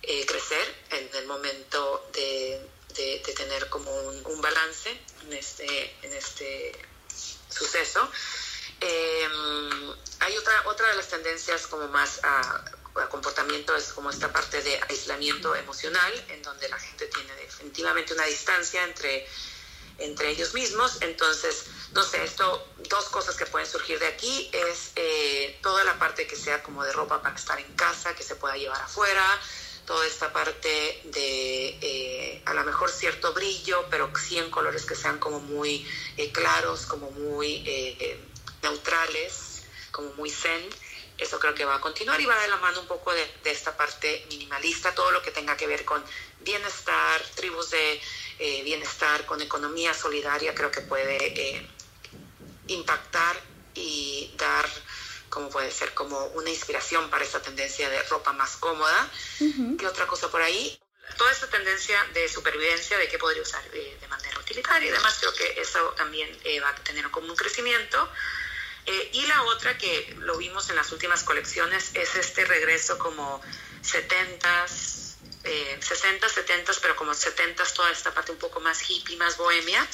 eh, 0.03 0.27
crecer 0.27 0.75
en 0.91 1.09
el 1.15 1.27
momento 1.27 2.09
de, 2.13 2.61
tener 3.37 3.69
como 3.69 3.91
un, 3.91 4.41
balance 4.41 4.91
en 5.23 5.33
este, 5.33 5.97
en 6.03 6.13
este 6.13 6.73
suceso. 7.49 8.11
Em, 8.81 9.95
hay 10.21 10.37
otra, 10.37 10.63
otra 10.67 10.89
de 10.89 10.97
las 10.97 11.09
tendencias 11.09 11.67
como 11.67 11.87
más 11.89 12.21
a, 12.23 12.65
comportamiento 13.09 13.75
es 13.77 13.93
como 13.93 14.11
esta 14.11 14.33
parte 14.33 14.63
de 14.63 14.81
aislamiento 14.89 15.55
emocional, 15.55 16.13
en 16.29 16.43
donde 16.43 16.69
la 16.69 16.79
gente 16.79 17.07
tiene 17.07 17.35
definitivamente 17.37 18.13
una 18.15 18.25
distancia 18.25 18.85
entre, 18.85 19.27
entre 20.01 20.31
ellos 20.31 20.55
mismos. 20.55 20.99
Entonces, 21.01 21.67
no 21.93 22.03
sé, 22.03 22.25
esto, 22.25 22.67
dos 22.89 23.07
cosas 23.07 23.37
que 23.37 23.47
pueden 23.47 23.69
surgir 23.69 23.99
de 23.99 24.07
aquí 24.07 24.51
es 24.53 24.93
eh, 24.97 25.59
toda 25.63 25.85
la 25.85 25.99
parte 25.99 26.27
que 26.27 26.37
sea 26.37 26.63
como 26.63 26.85
de 26.85 26.93
ropa 26.93 27.23
para 27.23 27.35
estar 27.35 27.59
en 27.59 27.73
casa, 27.75 28.15
que 28.15 28.23
se 28.23 28.37
pueda 28.37 28.57
llevar 28.57 28.81
afuera, 28.81 29.25
toda 29.87 30.07
esta 30.07 30.33
parte 30.33 31.01
de 31.05 31.79
eh, 31.81 32.43
a 32.47 32.55
lo 32.55 32.65
mejor 32.65 32.91
cierto 32.91 33.33
brillo, 33.33 33.87
pero 33.91 34.11
sí 34.17 34.39
en 34.39 34.51
colores 34.51 34.85
que 34.85 34.95
sean 34.95 35.19
como 35.19 35.41
muy 35.41 35.87
eh, 36.17 36.31
claros, 36.33 36.87
como 36.87 37.11
muy 37.11 37.65
neutrales, 38.63 39.63
como 39.91 40.13
muy 40.15 40.31
zen. 40.31 40.69
Eso 41.21 41.39
creo 41.39 41.55
que 41.55 41.67
va 41.67 41.75
a 41.75 41.81
continuar 41.81 42.19
y 42.19 42.25
va 42.25 42.41
de 42.41 42.49
la 42.49 42.57
mano 42.57 42.81
un 42.81 42.87
poco 42.87 43.13
de, 43.13 43.29
esta 43.45 43.77
parte 43.77 44.25
minimalista, 44.31 44.95
todo 44.95 45.11
lo 45.11 45.21
que 45.21 45.31
tenga 45.31 45.55
que 45.55 45.67
ver 45.67 45.85
con 45.85 46.03
bienestar, 46.41 47.23
tribus 47.35 47.71
de 47.71 48.01
bienestar, 48.65 49.27
con 49.27 49.41
economía 49.41 49.93
solidaria, 49.95 50.55
creo 50.55 50.71
que 50.71 50.81
puede 50.81 51.69
impactar 52.69 53.37
y 53.75 54.33
dar 54.37 54.67
como 55.31 55.49
puede 55.49 55.71
ser 55.71 55.95
como 55.95 56.27
una 56.35 56.51
inspiración 56.51 57.09
para 57.09 57.25
esta 57.25 57.41
tendencia 57.41 57.89
de 57.89 58.03
ropa 58.03 58.33
más 58.33 58.57
cómoda. 58.57 59.09
¿Qué 59.79 59.87
otra 59.87 60.07
cosa 60.07 60.29
por 60.29 60.43
ahí? 60.43 60.79
Toda 61.17 61.33
esta 61.33 61.49
tendencia 61.49 61.97
de 62.13 62.29
supervivencia, 62.29 62.99
de 62.99 63.09
qué 63.09 63.19
podría 63.19 63.43
usar 63.43 63.63
de, 63.71 63.97
manera 64.09 64.39
utilitaria 64.39 64.89
y 64.89 64.93
demás, 64.93 65.17
creo 65.21 65.33
que 65.35 65.61
eso 65.61 65.95
también 65.97 66.29
eh, 66.45 66.61
va 66.61 66.71
a 66.71 66.75
tener 66.77 67.09
como 67.11 67.29
un 67.29 67.37
crecimiento. 67.37 68.09
Eh, 68.87 69.11
y 69.13 69.27
la 69.27 69.43
otra 69.45 69.79
que 69.79 70.17
lo 70.19 70.37
vimos 70.37 70.69
en 70.71 70.77
las 70.77 70.91
últimas 70.91 71.23
colecciones 71.23 71.91
es 71.95 72.17
este 72.17 72.45
regreso 72.45 72.99
como 72.99 73.41
70s, 73.85 74.41
eh, 74.43 75.00
60 76.19 76.73
70s, 76.73 76.79
pero 76.81 76.97
como 76.97 77.13
70s, 77.13 77.73
toda 77.75 77.91
esta 77.91 78.13
parte 78.13 78.33
un 78.33 78.39
poco 78.39 78.61
más 78.61 78.81
hippie, 78.89 79.17
más 79.17 79.37
bohemia, 79.37 79.87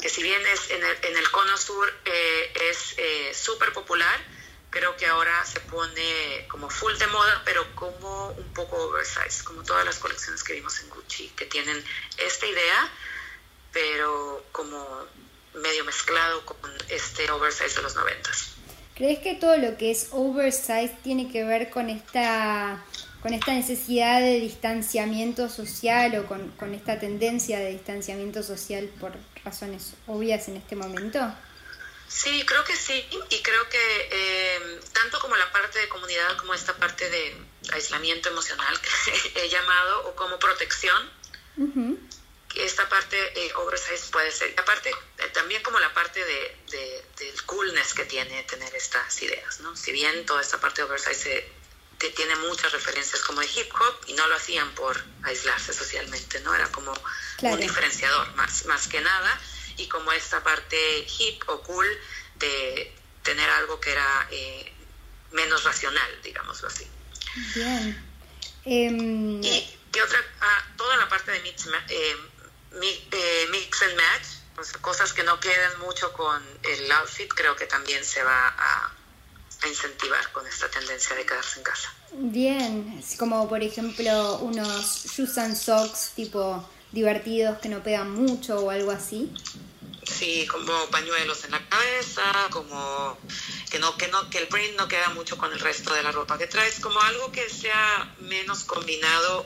que 0.00 0.08
si 0.08 0.22
bien 0.22 0.40
es 0.46 0.70
en 0.70 0.82
el, 0.82 0.96
en 1.02 1.16
el 1.16 1.30
cono 1.30 1.56
sur 1.58 1.92
eh, 2.04 2.52
es 2.70 3.36
súper 3.36 3.72
popular, 3.72 4.18
creo 4.70 4.96
que 4.96 5.06
ahora 5.06 5.44
se 5.44 5.60
pone 5.60 6.46
como 6.48 6.70
full 6.70 6.94
de 6.96 7.06
moda, 7.08 7.42
pero 7.44 7.74
como 7.74 8.28
un 8.30 8.52
poco 8.52 8.76
oversize, 8.76 9.42
como 9.44 9.62
todas 9.62 9.84
las 9.84 9.98
colecciones 9.98 10.42
que 10.42 10.54
vimos 10.54 10.80
en 10.80 10.90
Gucci, 10.90 11.28
que 11.36 11.46
tienen 11.46 11.82
esta 12.18 12.46
idea, 12.46 12.92
pero 13.72 14.44
como 14.52 15.06
medio 15.54 15.84
mezclado 15.84 16.44
con 16.44 16.58
este 16.88 17.30
oversize 17.30 17.74
de 17.76 17.82
los 17.82 17.94
noventas. 17.94 18.54
¿Crees 18.94 19.20
que 19.20 19.34
todo 19.34 19.56
lo 19.56 19.76
que 19.76 19.90
es 19.90 20.08
oversize 20.10 20.96
tiene 21.02 21.30
que 21.30 21.44
ver 21.44 21.70
con 21.70 21.88
esta 21.88 22.84
con 23.22 23.34
esta 23.34 23.52
necesidad 23.52 24.20
de 24.20 24.40
distanciamiento 24.40 25.48
social 25.48 26.16
o 26.18 26.26
con, 26.26 26.50
con 26.52 26.74
esta 26.74 26.98
tendencia 26.98 27.58
de 27.58 27.72
distanciamiento 27.72 28.42
social 28.42 28.88
por 29.00 29.12
razones 29.44 29.94
obvias 30.06 30.48
en 30.48 30.56
este 30.56 30.76
momento? 30.76 31.20
Sí, 32.08 32.42
creo 32.46 32.64
que 32.64 32.74
sí, 32.74 33.06
y 33.28 33.42
creo 33.42 33.68
que 33.68 34.08
eh, 34.10 34.80
tanto 34.94 35.20
como 35.20 35.36
la 35.36 35.52
parte 35.52 35.78
de 35.78 35.88
comunidad 35.88 36.38
como 36.38 36.54
esta 36.54 36.74
parte 36.74 37.08
de 37.10 37.36
aislamiento 37.72 38.30
emocional 38.30 38.80
que 38.80 39.32
he 39.44 39.48
llamado, 39.50 40.08
o 40.08 40.16
como 40.16 40.38
protección, 40.38 41.10
esta 42.54 42.88
parte 42.88 43.16
eh, 43.36 43.52
oversize 43.56 44.10
puede 44.10 44.30
ser, 44.30 44.54
y 44.56 44.60
aparte 44.60 44.90
eh, 44.90 45.28
también 45.34 45.62
como 45.62 45.78
la 45.80 45.92
parte 45.92 46.24
de, 46.24 47.04
del 47.18 47.44
coolness 47.44 47.92
que 47.92 48.06
tiene 48.06 48.42
tener 48.44 48.74
estas 48.74 49.20
ideas, 49.22 49.60
¿no? 49.60 49.76
Si 49.76 49.92
bien 49.92 50.24
toda 50.24 50.40
esta 50.40 50.58
parte 50.58 50.80
de 50.80 50.88
oversize 50.88 51.46
tiene 51.98 52.36
muchas 52.36 52.72
referencias 52.72 53.22
como 53.22 53.40
de 53.40 53.46
hip 53.46 53.72
hop 53.74 54.00
y 54.06 54.12
no 54.14 54.26
lo 54.28 54.36
hacían 54.36 54.70
por 54.74 55.02
aislarse 55.24 55.72
socialmente, 55.72 56.40
¿no? 56.40 56.54
Era 56.54 56.70
como 56.70 56.92
un 57.42 57.60
diferenciador 57.60 58.34
más, 58.34 58.64
más 58.66 58.86
que 58.88 59.00
nada 59.00 59.40
y 59.76 59.88
como 59.88 60.12
esta 60.12 60.42
parte 60.42 61.06
hip 61.18 61.42
o 61.48 61.60
cool 61.62 61.86
de 62.36 62.92
tener 63.22 63.48
algo 63.50 63.80
que 63.80 63.92
era 63.92 64.28
eh, 64.30 64.72
menos 65.32 65.64
racional, 65.64 66.22
digámoslo 66.22 66.68
así. 66.68 66.86
Bien. 67.54 68.08
Em, 68.64 69.42
y, 69.42 69.76
otra, 70.02 70.24
ah, 70.40 70.66
toda 70.76 70.96
la 70.96 71.08
parte 71.08 71.32
de 71.32 71.40
mix, 71.40 71.66
eh, 71.88 72.16
eh, 72.82 73.48
mix 73.50 73.82
and 73.82 73.96
match, 73.96 74.26
pues, 74.54 74.72
cosas 74.80 75.12
que 75.12 75.22
no 75.22 75.40
quedan 75.40 75.78
mucho 75.80 76.12
con 76.12 76.42
el 76.62 76.92
outfit, 76.92 77.32
creo 77.34 77.56
que 77.56 77.66
también 77.66 78.04
se 78.04 78.22
va 78.22 78.48
a, 78.48 78.92
a 79.62 79.68
incentivar 79.68 80.32
con 80.32 80.46
esta 80.46 80.70
tendencia 80.70 81.16
de 81.16 81.26
quedarse 81.26 81.58
en 81.58 81.64
casa. 81.64 81.92
Bien, 82.12 83.02
como 83.18 83.48
por 83.48 83.62
ejemplo 83.62 84.38
unos 84.38 85.04
shoes 85.04 85.36
and 85.38 85.56
socks 85.56 86.12
tipo 86.14 86.68
divertidos 86.92 87.58
que 87.58 87.68
no 87.68 87.82
pegan 87.82 88.10
mucho 88.10 88.60
o 88.60 88.70
algo 88.70 88.90
así. 88.90 89.32
Sí, 90.04 90.46
como 90.46 90.72
pañuelos 90.90 91.44
en 91.44 91.50
la 91.50 91.68
cabeza, 91.68 92.22
como 92.50 93.18
que 93.70 93.78
no 93.78 93.96
que 93.98 94.08
no 94.08 94.30
que 94.30 94.38
el 94.38 94.48
print 94.48 94.76
no 94.76 94.88
queda 94.88 95.10
mucho 95.10 95.36
con 95.36 95.52
el 95.52 95.60
resto 95.60 95.92
de 95.92 96.02
la 96.02 96.12
ropa 96.12 96.38
que 96.38 96.46
traes, 96.46 96.80
como 96.80 97.00
algo 97.00 97.30
que 97.30 97.48
sea 97.50 98.14
menos 98.20 98.64
combinado 98.64 99.44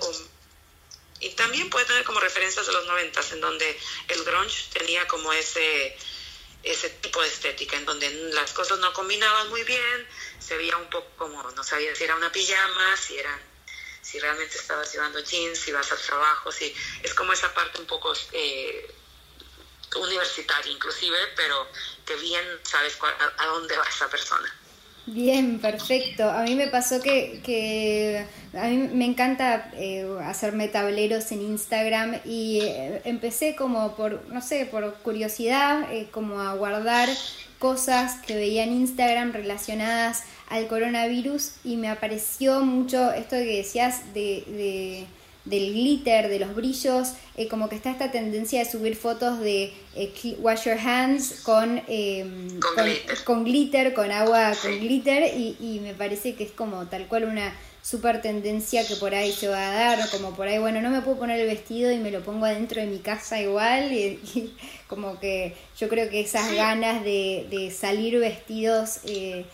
y 1.22 1.30
también 1.30 1.70
puede 1.70 1.86
tener 1.86 2.04
como 2.04 2.18
referencias 2.20 2.66
de 2.66 2.72
los 2.72 2.86
noventas 2.86 3.30
en 3.32 3.40
donde 3.40 3.78
el 4.08 4.24
grunge 4.24 4.64
tenía 4.72 5.06
como 5.06 5.32
ese 5.32 5.96
ese 6.62 6.90
tipo 6.90 7.20
de 7.22 7.28
estética 7.28 7.76
en 7.76 7.84
donde 7.84 8.08
las 8.32 8.52
cosas 8.52 8.78
no 8.78 8.92
combinaban 8.92 9.48
muy 9.48 9.64
bien, 9.64 10.08
se 10.38 10.56
veía 10.56 10.76
un 10.76 10.88
poco 10.90 11.08
como 11.16 11.42
no 11.50 11.64
sabía 11.64 11.94
si 11.94 12.04
era 12.04 12.16
una 12.16 12.30
pijama, 12.30 12.96
si 12.96 13.18
eran 13.18 13.52
si 14.02 14.18
realmente 14.18 14.58
estabas 14.58 14.92
llevando 14.92 15.20
jeans, 15.20 15.58
si 15.58 15.72
vas 15.72 15.90
al 15.92 15.98
trabajo, 15.98 16.50
si 16.50 16.74
es 17.02 17.14
como 17.14 17.32
esa 17.32 17.54
parte 17.54 17.80
un 17.80 17.86
poco 17.86 18.12
eh, 18.32 18.94
universitaria 19.96 20.72
inclusive, 20.72 21.16
pero 21.36 21.68
que 22.04 22.16
bien 22.16 22.44
sabes 22.62 22.98
a, 23.38 23.46
dónde 23.46 23.76
va 23.76 23.84
esa 23.84 24.08
persona. 24.08 24.54
Bien, 25.04 25.58
perfecto. 25.58 26.30
A 26.30 26.44
mí 26.44 26.54
me 26.54 26.68
pasó 26.68 27.00
que, 27.00 27.40
que 27.42 28.24
a 28.54 28.68
mí 28.68 28.76
me 28.94 29.04
encanta 29.04 29.68
eh, 29.74 30.06
hacerme 30.24 30.68
tableros 30.68 31.32
en 31.32 31.42
Instagram 31.42 32.20
y 32.24 32.60
eh, 32.62 33.02
empecé 33.04 33.56
como 33.56 33.96
por, 33.96 34.28
no 34.28 34.40
sé, 34.40 34.64
por 34.66 34.94
curiosidad, 34.98 35.92
eh, 35.92 36.08
como 36.12 36.40
a 36.40 36.54
guardar 36.54 37.08
cosas 37.58 38.20
que 38.24 38.36
veía 38.36 38.62
en 38.62 38.72
Instagram 38.74 39.32
relacionadas 39.32 40.22
al 40.48 40.68
coronavirus 40.68 41.54
y 41.64 41.76
me 41.76 41.88
apareció 41.88 42.60
mucho 42.60 43.12
esto 43.12 43.36
que 43.36 43.56
decías 43.56 44.14
de 44.14 45.06
del 45.44 45.72
glitter, 45.72 46.28
de 46.28 46.38
los 46.38 46.54
brillos, 46.54 47.14
eh, 47.36 47.48
como 47.48 47.68
que 47.68 47.76
está 47.76 47.90
esta 47.90 48.10
tendencia 48.10 48.60
de 48.60 48.70
subir 48.70 48.96
fotos 48.96 49.40
de 49.40 49.72
eh, 49.96 50.36
wash 50.38 50.64
your 50.64 50.78
hands 50.78 51.40
con, 51.42 51.82
em, 51.88 52.60
con, 53.24 53.44
glitter. 53.44 53.92
con 53.92 54.10
agua 54.12 54.52
con 54.62 54.78
glitter, 54.78 55.36
y, 55.36 55.56
y, 55.60 55.80
me 55.80 55.94
parece 55.94 56.34
que 56.34 56.44
es 56.44 56.52
como 56.52 56.86
tal 56.86 57.06
cual 57.08 57.24
una 57.24 57.52
super 57.82 58.22
tendencia 58.22 58.86
que 58.86 58.94
por 58.94 59.12
ahí 59.14 59.32
se 59.32 59.48
va 59.48 59.66
a 59.66 59.72
dar, 59.72 60.10
como 60.10 60.34
por 60.34 60.46
ahí, 60.46 60.58
bueno, 60.58 60.80
no 60.80 60.90
me 60.90 61.00
puedo 61.00 61.18
poner 61.18 61.40
el 61.40 61.48
vestido 61.48 61.90
y 61.90 61.98
me 61.98 62.12
lo 62.12 62.22
pongo 62.22 62.46
adentro 62.46 62.80
de 62.80 62.86
mi 62.86 62.98
casa 62.98 63.40
igual, 63.40 63.92
y, 63.92 64.54
como 64.86 65.18
que 65.18 65.54
yo 65.76 65.88
creo 65.88 66.08
que 66.08 66.20
esas 66.20 66.52
ganas 66.54 67.02
de, 67.02 67.46
de 67.50 67.70
salir 67.70 68.18
vestidos... 68.20 69.00
Eh, 69.06 69.44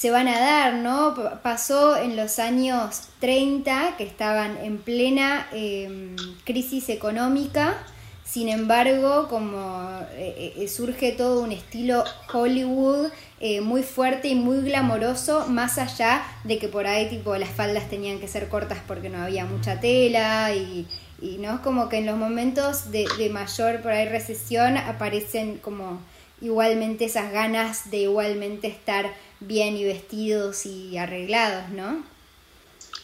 se 0.00 0.10
van 0.10 0.28
a 0.28 0.40
dar, 0.40 0.74
¿no? 0.76 1.14
Pasó 1.42 1.94
en 1.94 2.16
los 2.16 2.38
años 2.38 3.02
30, 3.20 3.98
que 3.98 4.04
estaban 4.04 4.56
en 4.64 4.78
plena 4.78 5.46
em, 5.52 6.16
crisis 6.46 6.88
económica, 6.88 7.76
sin 8.24 8.48
embargo, 8.48 9.28
como 9.28 10.00
eh, 10.12 10.54
eh, 10.56 10.68
surge 10.68 11.12
todo 11.12 11.42
un 11.42 11.52
estilo 11.52 12.02
Hollywood 12.32 13.10
eh, 13.40 13.60
muy 13.60 13.82
fuerte 13.82 14.28
y 14.28 14.36
muy 14.36 14.62
glamoroso, 14.62 15.48
más 15.48 15.76
allá 15.76 16.22
de 16.44 16.56
que 16.56 16.68
por 16.68 16.86
ahí 16.86 17.10
tipo 17.10 17.36
las 17.36 17.50
faldas 17.50 17.90
tenían 17.90 18.20
que 18.20 18.28
ser 18.28 18.48
cortas 18.48 18.78
porque 18.88 19.10
no 19.10 19.22
había 19.22 19.44
mucha 19.44 19.80
tela 19.80 20.54
y, 20.54 20.88
y 21.20 21.36
no 21.36 21.60
como 21.60 21.90
que 21.90 21.98
en 21.98 22.06
los 22.06 22.16
momentos 22.16 22.90
de, 22.90 23.06
de 23.18 23.28
mayor 23.28 23.82
por 23.82 23.92
ahí 23.92 24.08
recesión 24.08 24.78
aparecen 24.78 25.58
como 25.58 26.00
igualmente 26.40 27.04
esas 27.04 27.32
ganas 27.32 27.90
de 27.90 27.98
igualmente 27.98 28.66
estar 28.66 29.10
bien 29.40 29.76
y 29.76 29.84
vestidos 29.84 30.66
y 30.66 30.96
arreglados, 30.98 31.70
¿no? 31.70 32.04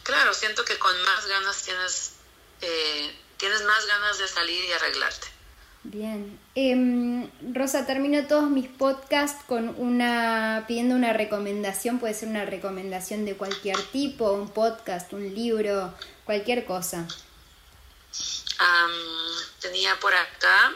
Claro, 0.03 0.33
siento 0.33 0.63
que 0.63 0.77
con 0.77 0.95
más 1.03 1.25
ganas 1.27 1.63
tienes, 1.63 2.13
eh, 2.61 3.15
tienes 3.37 3.63
más 3.63 3.85
ganas 3.85 4.17
de 4.17 4.27
salir 4.27 4.63
y 4.63 4.71
arreglarte. 4.71 5.27
Bien. 5.83 6.39
Em, 6.55 7.29
Rosa, 7.53 7.85
termino 7.85 8.27
todos 8.27 8.49
mis 8.49 8.67
podcasts 8.67 9.43
con 9.47 9.69
una 9.77 10.65
pidiendo 10.67 10.95
una 10.95 11.13
recomendación, 11.13 11.99
puede 11.99 12.13
ser 12.13 12.29
una 12.29 12.45
recomendación 12.45 13.25
de 13.25 13.37
cualquier 13.37 13.81
tipo, 13.91 14.31
un 14.31 14.49
podcast, 14.49 15.13
un 15.13 15.33
libro, 15.33 15.93
cualquier 16.25 16.65
cosa. 16.65 17.07
tenía 19.61 19.97
por 19.99 20.13
acá, 20.13 20.73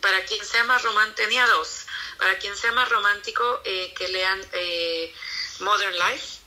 para 0.00 0.24
quien 0.24 0.44
sea 0.44 0.64
más 0.64 0.82
romántico, 0.82 1.16
tenía 1.16 1.46
dos. 1.46 1.87
Para 2.18 2.36
quien 2.38 2.56
sea 2.56 2.72
más 2.72 2.88
romántico, 2.88 3.60
eh, 3.64 3.94
que 3.96 4.08
lean 4.08 4.40
eh, 4.52 5.14
Modern 5.60 5.96
Life, 5.96 6.38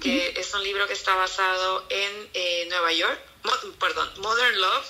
que 0.00 0.34
es 0.36 0.54
un 0.54 0.62
libro 0.62 0.86
que 0.86 0.92
está 0.92 1.14
basado 1.14 1.86
en 1.88 2.30
eh, 2.34 2.66
Nueva 2.68 2.92
York, 2.92 3.18
perdón, 3.80 4.10
Modern 4.18 4.60
Love, 4.60 4.86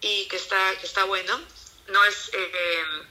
y 0.00 0.26
que 0.26 0.36
está, 0.36 0.76
que 0.78 0.86
está 0.86 1.04
bueno. 1.04 1.40
No 1.86 2.02
es 2.04 2.30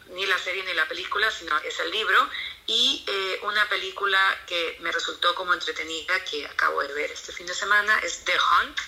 ni 0.09 0.25
la 0.25 0.37
serie 0.39 0.63
ni 0.63 0.73
la 0.73 0.87
película, 0.87 1.29
sino 1.31 1.55
es 1.59 1.79
el 1.79 1.91
libro. 1.91 2.29
Y 2.65 3.05
una 3.43 3.67
película 3.69 4.19
que 4.47 4.77
me 4.79 4.91
resultó 4.91 5.35
como 5.35 5.53
entretenida, 5.53 6.23
que 6.25 6.45
acabo 6.47 6.81
de 6.81 6.93
ver 6.93 7.11
este 7.11 7.31
fin 7.31 7.45
de 7.45 7.53
semana, 7.53 7.99
es 7.99 8.23
The 8.25 8.33
Hunt, 8.33 8.79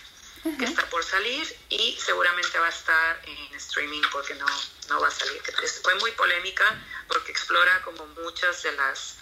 que 0.58 0.66
está 0.66 0.88
por 0.90 1.04
salir 1.04 1.56
y 1.70 1.98
seguramente 2.00 2.58
va 2.60 2.68
a 2.68 2.70
estar 2.70 3.22
en 3.26 3.56
streaming 3.56 4.04
porque 4.12 4.36
no, 4.36 4.46
no 4.90 5.00
va 5.00 5.08
a 5.08 5.12
salir. 5.12 5.42
Fue 5.84 5.96
muy 5.96 6.12
polémica 6.12 6.84
porque 7.08 7.32
explora 7.32 7.82
como 7.84 8.06
muchas 8.08 8.64
de 8.64 8.72
las, 8.74 9.18